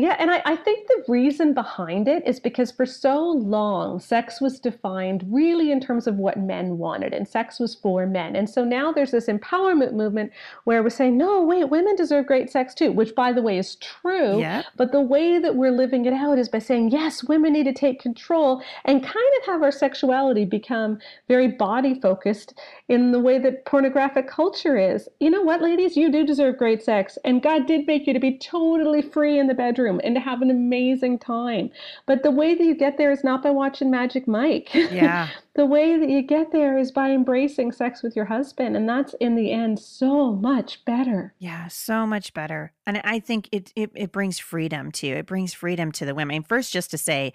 Yeah, 0.00 0.14
and 0.20 0.30
I, 0.30 0.40
I, 0.44 0.54
think 0.54 0.86
the 0.86 1.02
reason 1.08 1.54
behind 1.54 2.06
it 2.06 2.24
is 2.24 2.38
because 2.38 2.70
for 2.70 2.86
so 2.86 3.30
long, 3.30 3.98
sex 3.98 4.40
was 4.40 4.60
defined 4.60 5.24
really 5.28 5.72
in 5.72 5.80
terms 5.80 6.06
of 6.06 6.14
what 6.14 6.38
men 6.38 6.78
wanted, 6.78 7.12
and 7.12 7.26
sex 7.26 7.58
was 7.58 7.74
for 7.74 8.06
men. 8.06 8.36
And 8.36 8.48
so 8.48 8.64
now 8.64 8.92
there's 8.92 9.10
this 9.10 9.26
empowerment 9.26 9.94
movement 9.94 10.30
where 10.62 10.84
we're 10.84 10.90
saying, 10.90 11.18
no, 11.18 11.42
wait, 11.42 11.64
women 11.64 11.96
deserve 11.96 12.26
great 12.26 12.48
sex 12.48 12.74
too, 12.74 12.92
which 12.92 13.12
by 13.16 13.32
the 13.32 13.42
way 13.42 13.58
is 13.58 13.74
true. 13.74 14.38
Yeah. 14.38 14.62
But 14.76 14.92
the 14.92 15.00
way 15.00 15.40
that 15.40 15.56
we're 15.56 15.72
living 15.72 16.04
it 16.04 16.12
out 16.12 16.38
is 16.38 16.48
by 16.48 16.60
saying, 16.60 16.92
yes, 16.92 17.24
women 17.24 17.52
need 17.52 17.64
to 17.64 17.72
take 17.72 18.00
control 18.00 18.62
and 18.84 19.02
kind 19.02 19.16
of 19.40 19.46
have 19.46 19.64
our 19.64 19.72
sexuality 19.72 20.44
become 20.44 21.00
very 21.26 21.48
body 21.48 21.98
focused 22.00 22.54
in 22.86 23.10
the 23.10 23.18
way 23.18 23.40
that 23.40 23.64
pornographic 23.64 24.28
culture 24.28 24.78
is. 24.78 25.08
You 25.18 25.30
know 25.30 25.42
what, 25.42 25.60
ladies? 25.60 25.96
You 25.96 26.12
do 26.12 26.24
deserve 26.24 26.56
great 26.56 26.84
sex, 26.84 27.18
and 27.24 27.42
God 27.42 27.66
did 27.66 27.88
make 27.88 28.06
you 28.06 28.12
to 28.12 28.20
be 28.20 28.38
totally 28.38 29.02
free 29.02 29.40
in 29.40 29.48
the 29.48 29.54
bedroom 29.54 29.87
and 30.04 30.14
to 30.14 30.20
have 30.20 30.42
an 30.42 30.50
amazing 30.50 31.18
time. 31.18 31.70
But 32.06 32.22
the 32.22 32.30
way 32.30 32.54
that 32.54 32.64
you 32.64 32.74
get 32.74 32.98
there 32.98 33.10
is 33.10 33.24
not 33.24 33.42
by 33.42 33.50
watching 33.50 33.90
Magic 33.90 34.26
Mike. 34.28 34.68
Yeah. 34.98 35.28
the 35.54 35.66
way 35.66 35.98
that 35.98 36.08
you 36.08 36.22
get 36.22 36.50
there 36.52 36.78
is 36.78 36.90
by 36.92 37.10
embracing 37.10 37.72
sex 37.72 38.02
with 38.02 38.14
your 38.16 38.24
husband. 38.24 38.76
And 38.76 38.88
that's 38.88 39.14
in 39.20 39.34
the 39.36 39.52
end 39.52 39.78
so 39.78 40.32
much 40.32 40.84
better. 40.84 41.34
Yeah, 41.38 41.68
so 41.68 42.06
much 42.06 42.32
better. 42.34 42.72
And 42.88 43.02
I 43.04 43.20
think 43.20 43.50
it, 43.52 43.70
it, 43.76 43.90
it 43.94 44.12
brings 44.12 44.38
freedom 44.38 44.90
too. 44.90 45.08
It 45.08 45.26
brings 45.26 45.52
freedom 45.52 45.92
to 45.92 46.06
the 46.06 46.14
women. 46.14 46.42
First, 46.42 46.72
just 46.72 46.90
to 46.92 46.98
say, 46.98 47.34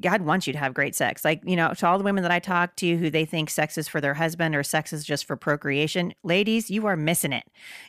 God 0.00 0.22
wants 0.22 0.48
you 0.48 0.52
to 0.52 0.58
have 0.58 0.74
great 0.74 0.96
sex. 0.96 1.24
Like, 1.24 1.40
you 1.44 1.54
know, 1.54 1.72
to 1.72 1.86
all 1.86 1.98
the 1.98 2.04
women 2.04 2.22
that 2.24 2.32
I 2.32 2.40
talk 2.40 2.74
to 2.76 2.96
who 2.96 3.08
they 3.08 3.24
think 3.24 3.48
sex 3.48 3.78
is 3.78 3.86
for 3.86 4.00
their 4.00 4.14
husband 4.14 4.56
or 4.56 4.64
sex 4.64 4.92
is 4.92 5.04
just 5.04 5.24
for 5.24 5.36
procreation, 5.36 6.14
ladies, 6.24 6.68
you 6.68 6.86
are 6.86 6.96
missing 6.96 7.32
it. 7.32 7.44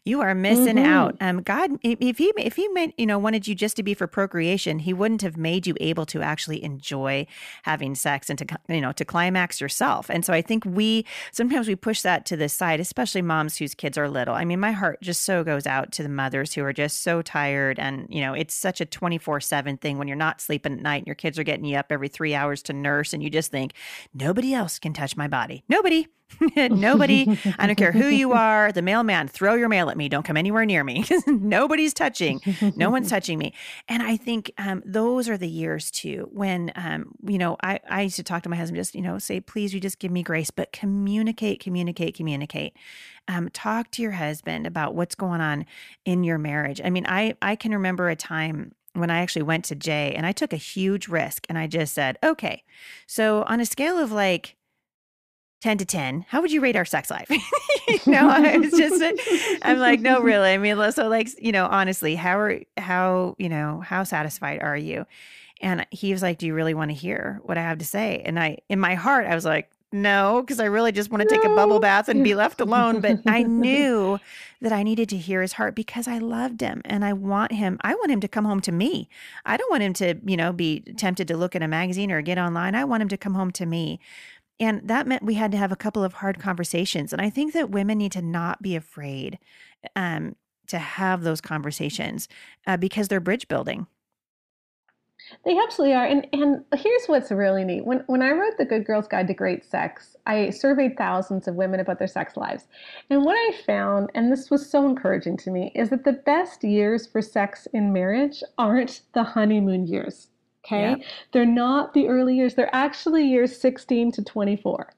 You 0.05 0.21
are 0.21 0.35
missing 0.35 0.75
mm-hmm. 0.75 0.85
out. 0.85 1.15
Um, 1.19 1.41
God, 1.41 1.71
if 1.81 2.19
he 2.19 2.31
if 2.37 2.55
he 2.55 2.67
meant, 2.69 2.93
you 2.95 3.07
know, 3.07 3.17
wanted 3.17 3.47
you 3.47 3.55
just 3.55 3.75
to 3.77 3.83
be 3.83 3.95
for 3.95 4.05
procreation, 4.05 4.77
he 4.77 4.93
wouldn't 4.93 5.23
have 5.23 5.35
made 5.35 5.65
you 5.65 5.75
able 5.79 6.05
to 6.07 6.21
actually 6.21 6.63
enjoy 6.63 7.25
having 7.63 7.95
sex 7.95 8.29
and 8.29 8.37
to 8.37 8.45
you 8.67 8.81
know 8.81 8.91
to 8.91 9.03
climax 9.03 9.59
yourself. 9.59 10.11
And 10.11 10.23
so 10.23 10.31
I 10.31 10.43
think 10.43 10.63
we 10.63 11.05
sometimes 11.31 11.67
we 11.67 11.75
push 11.75 12.03
that 12.03 12.27
to 12.27 12.37
the 12.37 12.49
side, 12.49 12.79
especially 12.79 13.23
moms 13.23 13.57
whose 13.57 13.73
kids 13.73 13.97
are 13.97 14.07
little. 14.07 14.35
I 14.35 14.45
mean, 14.45 14.59
my 14.59 14.73
heart 14.73 14.99
just 15.01 15.23
so 15.23 15.43
goes 15.43 15.65
out 15.65 15.91
to 15.93 16.03
the 16.03 16.09
mothers 16.09 16.53
who 16.53 16.63
are 16.63 16.73
just 16.73 16.98
so 16.99 17.21
tired 17.21 17.79
and 17.79 18.07
you 18.09 18.21
know, 18.21 18.33
it's 18.33 18.53
such 18.53 18.81
a 18.81 18.85
24/7 18.85 19.79
thing 19.79 19.97
when 19.97 20.07
you're 20.07 20.17
not 20.17 20.41
sleeping 20.41 20.73
at 20.73 20.81
night 20.81 20.97
and 20.97 21.07
your 21.07 21.15
kids 21.15 21.39
are 21.39 21.43
getting 21.43 21.65
you 21.65 21.77
up 21.77 21.91
every 21.91 22.07
3 22.07 22.35
hours 22.35 22.61
to 22.63 22.73
nurse 22.73 23.13
and 23.13 23.23
you 23.23 23.29
just 23.29 23.51
think 23.51 23.73
nobody 24.13 24.53
else 24.53 24.79
can 24.79 24.93
touch 24.93 25.15
my 25.15 25.27
body. 25.27 25.63
Nobody. 25.69 26.07
Nobody, 26.55 27.39
I 27.57 27.67
don't 27.67 27.75
care 27.75 27.91
who 27.91 28.07
you 28.07 28.33
are, 28.33 28.71
the 28.71 28.81
mailman, 28.81 29.27
throw 29.27 29.55
your 29.55 29.69
mail 29.69 29.89
at 29.89 29.97
me. 29.97 30.09
Don't 30.09 30.23
come 30.23 30.37
anywhere 30.37 30.65
near 30.65 30.83
me. 30.83 31.05
Nobody's 31.27 31.93
touching. 31.93 32.41
No 32.75 32.89
one's 32.89 33.09
touching 33.09 33.37
me. 33.37 33.53
And 33.87 34.01
I 34.03 34.17
think 34.17 34.51
um, 34.57 34.81
those 34.85 35.27
are 35.29 35.37
the 35.37 35.47
years 35.47 35.91
too 35.91 36.29
when, 36.31 36.71
um, 36.75 37.13
you 37.27 37.37
know, 37.37 37.57
I, 37.63 37.79
I 37.89 38.01
used 38.03 38.15
to 38.17 38.23
talk 38.23 38.43
to 38.43 38.49
my 38.49 38.55
husband, 38.55 38.77
just, 38.77 38.95
you 38.95 39.01
know, 39.01 39.17
say, 39.19 39.39
please, 39.39 39.73
you 39.73 39.79
just 39.79 39.99
give 39.99 40.11
me 40.11 40.23
grace, 40.23 40.51
but 40.51 40.71
communicate, 40.71 41.59
communicate, 41.59 42.15
communicate. 42.15 42.75
Um, 43.27 43.49
talk 43.49 43.91
to 43.91 44.01
your 44.01 44.11
husband 44.11 44.65
about 44.65 44.95
what's 44.95 45.15
going 45.15 45.41
on 45.41 45.65
in 46.05 46.23
your 46.23 46.37
marriage. 46.37 46.81
I 46.83 46.89
mean, 46.89 47.05
I, 47.07 47.35
I 47.41 47.55
can 47.55 47.73
remember 47.73 48.09
a 48.09 48.15
time 48.15 48.73
when 48.93 49.09
I 49.09 49.19
actually 49.19 49.43
went 49.43 49.65
to 49.65 49.75
Jay 49.75 50.13
and 50.15 50.25
I 50.25 50.31
took 50.31 50.53
a 50.53 50.57
huge 50.57 51.07
risk 51.07 51.45
and 51.49 51.57
I 51.57 51.67
just 51.67 51.93
said, 51.93 52.17
okay, 52.23 52.63
so 53.07 53.43
on 53.43 53.59
a 53.59 53.65
scale 53.65 53.97
of 53.97 54.11
like, 54.11 54.55
10 55.61 55.77
to 55.79 55.85
10 55.85 56.25
how 56.29 56.41
would 56.41 56.51
you 56.51 56.61
rate 56.61 56.75
our 56.75 56.85
sex 56.85 57.09
life? 57.09 57.29
You 58.05 58.13
know 58.13 58.29
i 58.29 58.55
was 58.57 58.71
just 58.71 59.03
i'm 59.63 59.79
like 59.79 59.99
no 59.99 60.21
really. 60.21 60.51
I 60.51 60.57
mean 60.59 60.91
so 60.91 61.07
like 61.07 61.29
you 61.41 61.51
know 61.51 61.65
honestly 61.65 62.13
how 62.15 62.37
are 62.37 62.61
how 62.77 63.35
you 63.39 63.49
know 63.49 63.81
how 63.81 64.03
satisfied 64.03 64.61
are 64.61 64.77
you? 64.77 65.07
And 65.59 65.87
he 65.89 66.11
was 66.11 66.21
like 66.21 66.37
do 66.37 66.45
you 66.45 66.53
really 66.53 66.75
want 66.75 66.91
to 66.91 66.95
hear 66.95 67.41
what 67.43 67.57
i 67.57 67.61
have 67.61 67.79
to 67.79 67.85
say? 67.85 68.21
And 68.25 68.39
i 68.39 68.59
in 68.69 68.79
my 68.79 68.93
heart 68.93 69.25
i 69.25 69.33
was 69.33 69.43
like 69.43 69.71
no 69.91 70.41
because 70.41 70.59
i 70.59 70.65
really 70.65 70.91
just 70.91 71.09
want 71.09 71.27
to 71.27 71.35
no. 71.35 71.41
take 71.41 71.51
a 71.51 71.55
bubble 71.55 71.79
bath 71.79 72.07
and 72.09 72.23
be 72.23 72.35
left 72.35 72.61
alone 72.61 73.01
but 73.01 73.17
i 73.25 73.41
knew 73.63 74.19
that 74.61 74.71
i 74.71 74.83
needed 74.83 75.09
to 75.09 75.17
hear 75.17 75.41
his 75.41 75.53
heart 75.53 75.73
because 75.73 76.07
i 76.07 76.19
loved 76.19 76.61
him 76.61 76.79
and 76.85 77.03
i 77.03 77.11
want 77.11 77.51
him 77.51 77.79
i 77.81 77.95
want 77.95 78.11
him 78.11 78.19
to 78.19 78.27
come 78.27 78.45
home 78.45 78.61
to 78.61 78.71
me. 78.71 79.09
I 79.47 79.57
don't 79.57 79.71
want 79.71 79.81
him 79.81 79.93
to 79.93 80.15
you 80.25 80.37
know 80.37 80.53
be 80.53 80.81
tempted 80.81 81.27
to 81.27 81.35
look 81.35 81.55
at 81.55 81.63
a 81.63 81.67
magazine 81.67 82.11
or 82.11 82.21
get 82.21 82.37
online. 82.37 82.75
I 82.75 82.83
want 82.83 83.01
him 83.01 83.09
to 83.09 83.17
come 83.17 83.33
home 83.33 83.49
to 83.53 83.65
me 83.65 83.99
and 84.59 84.87
that 84.87 85.07
meant 85.07 85.23
we 85.23 85.35
had 85.35 85.51
to 85.51 85.57
have 85.57 85.71
a 85.71 85.77
couple 85.77 86.03
of 86.03 86.13
hard 86.13 86.39
conversations. 86.39 87.13
And 87.13 87.21
I 87.21 87.29
think 87.29 87.53
that 87.53 87.69
women 87.69 87.97
need 87.97 88.11
to 88.13 88.21
not 88.21 88.61
be 88.61 88.75
afraid 88.75 89.39
um, 89.95 90.35
to 90.67 90.77
have 90.77 91.23
those 91.23 91.41
conversations 91.41 92.27
uh, 92.67 92.77
because 92.77 93.07
they're 93.07 93.19
bridge 93.19 93.47
building. 93.47 93.87
They 95.45 95.57
absolutely 95.57 95.95
are. 95.95 96.05
And 96.05 96.27
and 96.33 96.63
here's 96.75 97.05
what's 97.05 97.31
really 97.31 97.63
neat. 97.63 97.85
When 97.85 97.99
when 98.07 98.21
I 98.21 98.31
wrote 98.31 98.57
the 98.57 98.65
Good 98.65 98.85
Girl's 98.85 99.07
Guide 99.07 99.27
to 99.27 99.33
Great 99.33 99.63
Sex, 99.63 100.15
I 100.25 100.49
surveyed 100.49 100.97
thousands 100.97 101.47
of 101.47 101.55
women 101.55 101.79
about 101.79 101.99
their 101.99 102.07
sex 102.07 102.35
lives. 102.35 102.67
And 103.09 103.23
what 103.23 103.35
I 103.35 103.51
found, 103.65 104.09
and 104.15 104.31
this 104.31 104.49
was 104.49 104.69
so 104.69 104.87
encouraging 104.87 105.37
to 105.37 105.51
me, 105.51 105.71
is 105.75 105.89
that 105.89 106.03
the 106.03 106.13
best 106.13 106.63
years 106.63 107.05
for 107.05 107.21
sex 107.21 107.67
in 107.73 107.93
marriage 107.93 108.43
aren't 108.57 109.01
the 109.13 109.23
honeymoon 109.23 109.85
years. 109.85 110.28
Okay? 110.65 110.89
Yep. 110.89 110.99
They're 111.31 111.45
not 111.45 111.93
the 111.93 112.07
early 112.07 112.35
years. 112.35 112.55
They're 112.55 112.73
actually 112.73 113.25
years 113.25 113.59
16 113.59 114.11
to 114.13 114.23
24. 114.23 114.93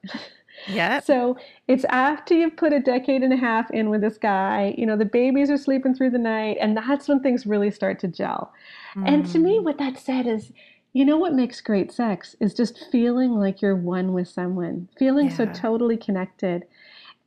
Yeah. 0.68 1.00
So 1.04 1.36
it's 1.66 1.84
after 1.86 2.34
you've 2.34 2.56
put 2.56 2.72
a 2.72 2.78
decade 2.78 3.22
and 3.22 3.32
a 3.32 3.36
half 3.36 3.70
in 3.70 3.90
with 3.90 4.00
this 4.00 4.18
guy, 4.18 4.74
you 4.76 4.86
know, 4.86 4.96
the 4.96 5.04
babies 5.04 5.50
are 5.50 5.56
sleeping 5.56 5.94
through 5.94 6.10
the 6.10 6.18
night, 6.18 6.58
and 6.60 6.76
that's 6.76 7.08
when 7.08 7.20
things 7.20 7.46
really 7.46 7.70
start 7.70 7.98
to 8.00 8.08
gel. 8.08 8.52
Mm. 8.94 9.08
And 9.08 9.26
to 9.32 9.38
me, 9.38 9.58
mm. 9.58 9.64
what 9.64 9.78
that 9.78 9.98
said 9.98 10.26
is, 10.26 10.52
you 10.92 11.04
know 11.04 11.16
what 11.16 11.34
makes 11.34 11.60
great 11.60 11.90
sex 11.90 12.36
is 12.38 12.52
just 12.52 12.86
feeling 12.92 13.32
like 13.32 13.62
you're 13.62 13.76
one 13.76 14.12
with 14.12 14.28
someone, 14.28 14.88
feeling 14.98 15.30
yeah. 15.30 15.36
so 15.36 15.46
totally 15.46 15.96
connected. 15.96 16.64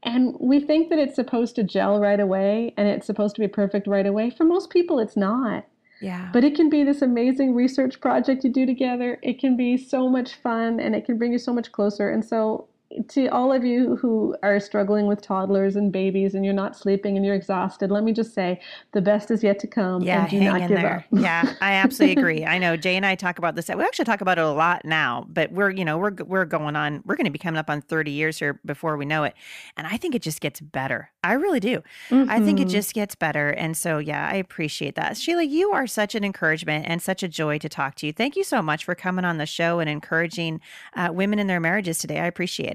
And 0.03 0.35
we 0.39 0.59
think 0.59 0.89
that 0.89 0.99
it's 0.99 1.15
supposed 1.15 1.55
to 1.55 1.63
gel 1.63 1.99
right 1.99 2.19
away 2.19 2.75
and 2.77 2.87
it's 2.87 3.07
supposed 3.07 3.35
to 3.35 3.41
be 3.41 3.47
perfect 3.47 3.87
right 3.87 4.05
away. 4.05 4.29
For 4.29 4.43
most 4.43 4.69
people, 4.69 4.99
it's 4.99 5.17
not. 5.17 5.65
Yeah. 6.01 6.29
But 6.33 6.43
it 6.43 6.55
can 6.55 6.69
be 6.69 6.83
this 6.83 7.01
amazing 7.01 7.55
research 7.55 7.99
project 7.99 8.43
you 8.43 8.51
do 8.51 8.65
together. 8.65 9.17
It 9.21 9.39
can 9.39 9.55
be 9.55 9.77
so 9.77 10.09
much 10.09 10.35
fun 10.35 10.79
and 10.79 10.95
it 10.95 11.05
can 11.05 11.17
bring 11.17 11.31
you 11.31 11.39
so 11.39 11.53
much 11.53 11.71
closer. 11.71 12.09
And 12.09 12.23
so 12.23 12.67
to 13.09 13.27
all 13.27 13.51
of 13.51 13.65
you 13.65 13.95
who 13.97 14.35
are 14.43 14.59
struggling 14.59 15.07
with 15.07 15.21
toddlers 15.21 15.75
and 15.75 15.91
babies 15.91 16.35
and 16.35 16.45
you're 16.45 16.53
not 16.53 16.77
sleeping 16.77 17.17
and 17.17 17.25
you're 17.25 17.35
exhausted, 17.35 17.91
let 17.91 18.03
me 18.03 18.13
just 18.13 18.33
say 18.33 18.61
the 18.93 19.01
best 19.01 19.31
is 19.31 19.43
yet 19.43 19.59
to 19.59 19.67
come. 19.67 20.01
Yeah, 20.03 20.21
and 20.21 20.29
do 20.29 20.37
hang 20.37 20.47
not 20.47 20.61
in 20.61 20.67
give 20.67 20.77
there. 20.77 20.97
up. 20.97 21.03
yeah, 21.19 21.55
I 21.61 21.73
absolutely 21.73 22.21
agree. 22.21 22.45
I 22.45 22.57
know 22.57 22.77
Jay 22.77 22.95
and 22.95 23.05
I 23.05 23.15
talk 23.15 23.37
about 23.37 23.55
this. 23.55 23.69
We 23.69 23.83
actually 23.83 24.05
talk 24.05 24.21
about 24.21 24.37
it 24.37 24.43
a 24.43 24.51
lot 24.51 24.85
now, 24.85 25.25
but 25.27 25.51
we're 25.51 25.71
you 25.71 25.83
know 25.83 25.97
we're 25.97 26.13
we're 26.25 26.45
going 26.45 26.75
on. 26.75 27.01
We're 27.05 27.15
going 27.15 27.25
to 27.25 27.31
be 27.31 27.39
coming 27.39 27.57
up 27.57 27.69
on 27.69 27.81
30 27.81 28.11
years 28.11 28.37
here 28.37 28.59
before 28.65 28.97
we 28.97 29.05
know 29.05 29.23
it, 29.23 29.33
and 29.75 29.87
I 29.87 29.97
think 29.97 30.15
it 30.15 30.21
just 30.21 30.39
gets 30.39 30.61
better. 30.61 31.09
I 31.23 31.33
really 31.33 31.59
do. 31.59 31.81
Mm-hmm. 32.09 32.29
I 32.29 32.39
think 32.39 32.59
it 32.59 32.63
mm-hmm. 32.63 32.71
just 32.71 32.93
gets 32.93 33.15
better, 33.15 33.49
and 33.49 33.75
so 33.75 33.97
yeah, 33.97 34.29
I 34.29 34.35
appreciate 34.35 34.95
that. 34.95 35.17
Sheila, 35.17 35.43
you 35.43 35.71
are 35.71 35.87
such 35.87 36.13
an 36.15 36.23
encouragement 36.23 36.85
and 36.87 37.01
such 37.01 37.23
a 37.23 37.27
joy 37.27 37.57
to 37.59 37.67
talk 37.67 37.95
to 37.95 38.07
you. 38.07 38.13
Thank 38.13 38.35
you 38.35 38.43
so 38.43 38.61
much 38.61 38.85
for 38.85 38.93
coming 38.95 39.25
on 39.25 39.37
the 39.37 39.45
show 39.45 39.79
and 39.79 39.89
encouraging 39.89 40.61
uh, 40.95 41.09
women 41.11 41.39
in 41.39 41.47
their 41.47 41.59
marriages 41.59 41.97
today. 41.97 42.19
I 42.19 42.27
appreciate 42.27 42.74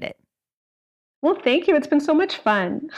Well, 1.21 1.35
thank 1.43 1.67
you. 1.67 1.75
It's 1.75 1.87
been 1.87 1.99
so 2.01 2.13
much 2.13 2.37
fun. 2.37 2.89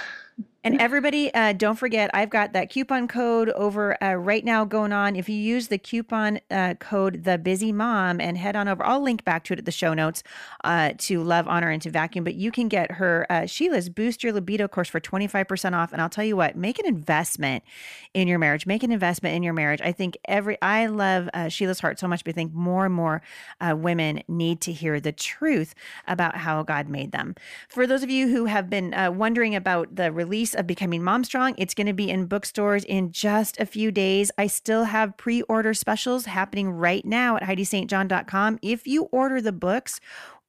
And 0.66 0.80
everybody, 0.80 1.34
uh, 1.34 1.52
don't 1.52 1.76
forget, 1.76 2.10
I've 2.14 2.30
got 2.30 2.54
that 2.54 2.70
coupon 2.70 3.10
code 3.10 3.50
over 3.50 4.02
uh, 4.02 4.14
right 4.14 4.46
now 4.46 4.64
going 4.64 4.94
on. 4.94 5.18
If 5.18 5.28
you 5.28 5.36
use 5.36 5.68
the 5.68 5.78
coupon 5.78 6.40
uh, 6.50 6.76
code 6.76 7.26
The 7.26 7.38
Busy 7.38 7.74
Mom 7.74 8.22
and 8.22 8.38
head 8.38 8.56
on 8.56 8.70
over, 8.70 8.82
I'll 8.86 9.02
link 9.02 9.26
back 9.26 9.44
to 9.46 9.54
it 9.54 9.60
at 9.60 9.66
the 9.66 9.74
show 9.74 9.94
notes 9.94 10.24
uh, 10.64 10.94
to 11.00 11.22
Love, 11.22 11.50
Honor, 11.50 11.70
and 11.70 11.82
to 11.82 11.90
Vacuum. 11.90 12.24
But 12.24 12.36
you 12.36 12.50
can 12.50 12.70
get 12.70 12.92
her 12.94 13.28
uh, 13.30 13.46
Sheila's 13.46 13.90
Boost 13.90 14.24
Your 14.24 14.32
Libido 14.32 14.70
course 14.70 14.88
for 14.88 15.02
twenty 15.02 15.28
five 15.28 15.50
percent 15.50 15.76
off. 15.76 15.92
And 15.92 16.02
I'll 16.02 16.08
tell 16.08 16.24
you 16.24 16.38
what, 16.38 16.56
make 16.56 16.80
an 16.80 16.86
investment 16.86 17.66
in 18.14 18.30
your 18.30 18.40
marriage. 18.40 18.66
Make 18.66 18.84
an 18.84 18.94
investment 18.94 19.36
in 19.36 19.44
your 19.44 19.54
marriage. 19.54 19.82
I 19.82 19.92
think 19.92 20.18
every 20.30 20.58
I 20.62 20.86
love 20.86 21.30
uh, 21.34 21.50
Sheila's 21.50 21.82
heart 21.82 22.00
so 22.00 22.08
much, 22.08 22.24
but 22.24 22.32
I 22.32 22.36
think 22.36 22.54
more 22.54 22.86
and 22.86 22.94
more 22.94 23.22
women 23.62 24.24
need 24.30 24.62
to 24.62 24.72
hear 24.72 25.02
the 25.02 25.12
truth 25.12 25.76
about 26.08 26.38
how 26.38 26.64
God 26.64 26.88
made 26.88 27.12
them. 27.12 27.36
For 27.68 27.86
those 27.86 28.02
of 28.02 28.10
you 28.10 28.30
who 28.30 28.46
have 28.46 28.70
been 28.70 28.96
wondering 29.18 29.56
about 29.56 29.98
the 29.98 30.10
release 30.10 30.53
of 30.56 30.68
Becoming 30.68 31.04
Mom 31.04 31.24
Strong. 31.24 31.56
It's 31.58 31.74
going 31.74 31.88
to 31.88 31.94
be 31.94 32.10
in 32.10 32.26
bookstores 32.26 32.84
in 32.84 33.12
just 33.12 33.60
a 33.60 33.66
few 33.66 33.92
days. 33.92 34.32
I 34.38 34.48
still 34.48 34.86
have 34.86 35.18
pre 35.18 35.42
order 35.44 35.74
specials 35.74 36.26
happening 36.26 36.70
right 36.70 37.06
now 37.06 37.38
at 37.38 37.44
HeidiSt.John.com. 37.44 38.60
If 38.62 38.88
you 38.88 39.04
order 39.12 39.42
the 39.42 39.52
books 39.52 40.00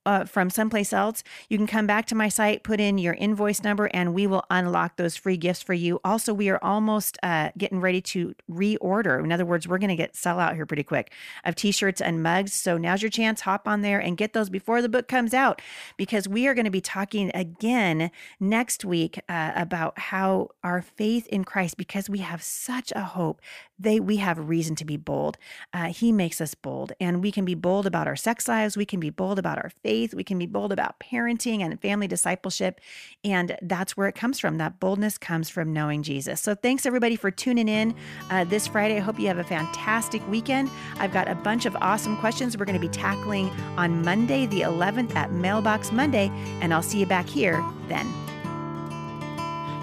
uh, 0.06 0.24
from 0.24 0.50
someplace 0.50 0.92
else, 0.92 1.22
you 1.48 1.56
can 1.56 1.66
come 1.66 1.86
back 1.86 2.06
to 2.06 2.14
my 2.14 2.28
site, 2.28 2.62
put 2.62 2.80
in 2.80 2.98
your 2.98 3.14
invoice 3.14 3.62
number, 3.62 3.86
and 3.94 4.14
we 4.14 4.26
will 4.26 4.44
unlock 4.50 4.96
those 4.96 5.16
free 5.16 5.36
gifts 5.36 5.62
for 5.62 5.74
you. 5.74 6.00
Also, 6.04 6.32
we 6.34 6.48
are 6.48 6.58
almost 6.62 7.18
uh, 7.22 7.50
getting 7.56 7.80
ready 7.80 8.00
to 8.00 8.34
reorder. 8.50 9.22
In 9.22 9.32
other 9.32 9.44
words, 9.44 9.66
we're 9.66 9.78
going 9.78 9.88
to 9.88 9.96
get 9.96 10.16
sell 10.16 10.38
out 10.38 10.54
here 10.54 10.66
pretty 10.66 10.82
quick 10.82 11.12
of 11.44 11.54
t-shirts 11.54 12.00
and 12.00 12.22
mugs. 12.22 12.52
So 12.52 12.76
now's 12.78 13.02
your 13.02 13.10
chance. 13.10 13.42
Hop 13.42 13.66
on 13.66 13.82
there 13.82 13.98
and 13.98 14.16
get 14.16 14.32
those 14.32 14.50
before 14.50 14.82
the 14.82 14.88
book 14.88 15.08
comes 15.08 15.34
out, 15.34 15.60
because 15.96 16.28
we 16.28 16.46
are 16.46 16.54
going 16.54 16.64
to 16.64 16.70
be 16.70 16.80
talking 16.80 17.30
again 17.34 18.10
next 18.40 18.84
week 18.84 19.20
uh, 19.28 19.52
about 19.54 19.98
how 19.98 20.48
our 20.62 20.82
faith 20.82 21.26
in 21.28 21.44
Christ, 21.44 21.76
because 21.76 22.10
we 22.10 22.18
have 22.18 22.42
such 22.42 22.92
a 22.94 23.02
hope, 23.02 23.40
they 23.78 24.00
we 24.00 24.16
have 24.16 24.48
reason 24.48 24.76
to 24.76 24.84
be 24.84 24.96
bold. 24.96 25.37
Uh, 25.72 25.87
he 25.87 26.12
makes 26.12 26.40
us 26.40 26.54
bold, 26.54 26.92
and 27.00 27.22
we 27.22 27.32
can 27.32 27.44
be 27.44 27.54
bold 27.54 27.87
about 27.87 28.06
our 28.06 28.16
sex 28.16 28.48
lives. 28.48 28.76
We 28.76 28.87
can 28.87 29.00
be 29.00 29.10
bold 29.10 29.38
about 29.38 29.58
our 29.58 29.70
faith. 29.82 30.14
We 30.14 30.24
can 30.24 30.38
be 30.38 30.46
bold 30.46 30.72
about 30.72 31.00
parenting 31.00 31.60
and 31.60 31.80
family 31.80 32.06
discipleship. 32.06 32.80
And 33.24 33.56
that's 33.62 33.96
where 33.96 34.08
it 34.08 34.14
comes 34.14 34.38
from. 34.38 34.58
That 34.58 34.80
boldness 34.80 35.18
comes 35.18 35.48
from 35.50 35.72
knowing 35.72 36.02
Jesus. 36.02 36.40
So 36.40 36.54
thanks 36.54 36.87
everybody 36.87 37.16
for 37.16 37.30
tuning 37.30 37.68
in 37.68 37.94
uh, 38.30 38.44
this 38.44 38.66
Friday. 38.66 38.96
I 38.96 39.00
hope 39.00 39.18
you 39.18 39.26
have 39.28 39.38
a 39.38 39.44
fantastic 39.44 40.26
weekend. 40.28 40.70
I've 40.98 41.12
got 41.12 41.28
a 41.28 41.34
bunch 41.34 41.66
of 41.66 41.76
awesome 41.80 42.16
questions 42.18 42.56
we're 42.56 42.64
going 42.64 42.80
to 42.80 42.87
be 42.87 42.92
tackling 42.92 43.50
on 43.76 44.02
Monday, 44.02 44.46
the 44.46 44.62
11th 44.62 45.14
at 45.16 45.32
Mailbox 45.32 45.92
Monday. 45.92 46.30
And 46.60 46.72
I'll 46.72 46.82
see 46.82 47.00
you 47.00 47.06
back 47.06 47.26
here 47.26 47.64
then. 47.88 48.06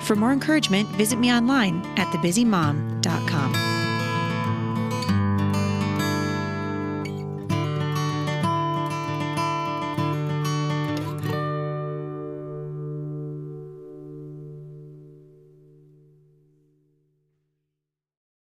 For 0.02 0.16
more 0.16 0.34
encouragement, 0.34 0.90
visit 0.90 1.20
me 1.20 1.32
online 1.32 1.86
at 1.98 2.08
thebusymom.com. 2.08 3.61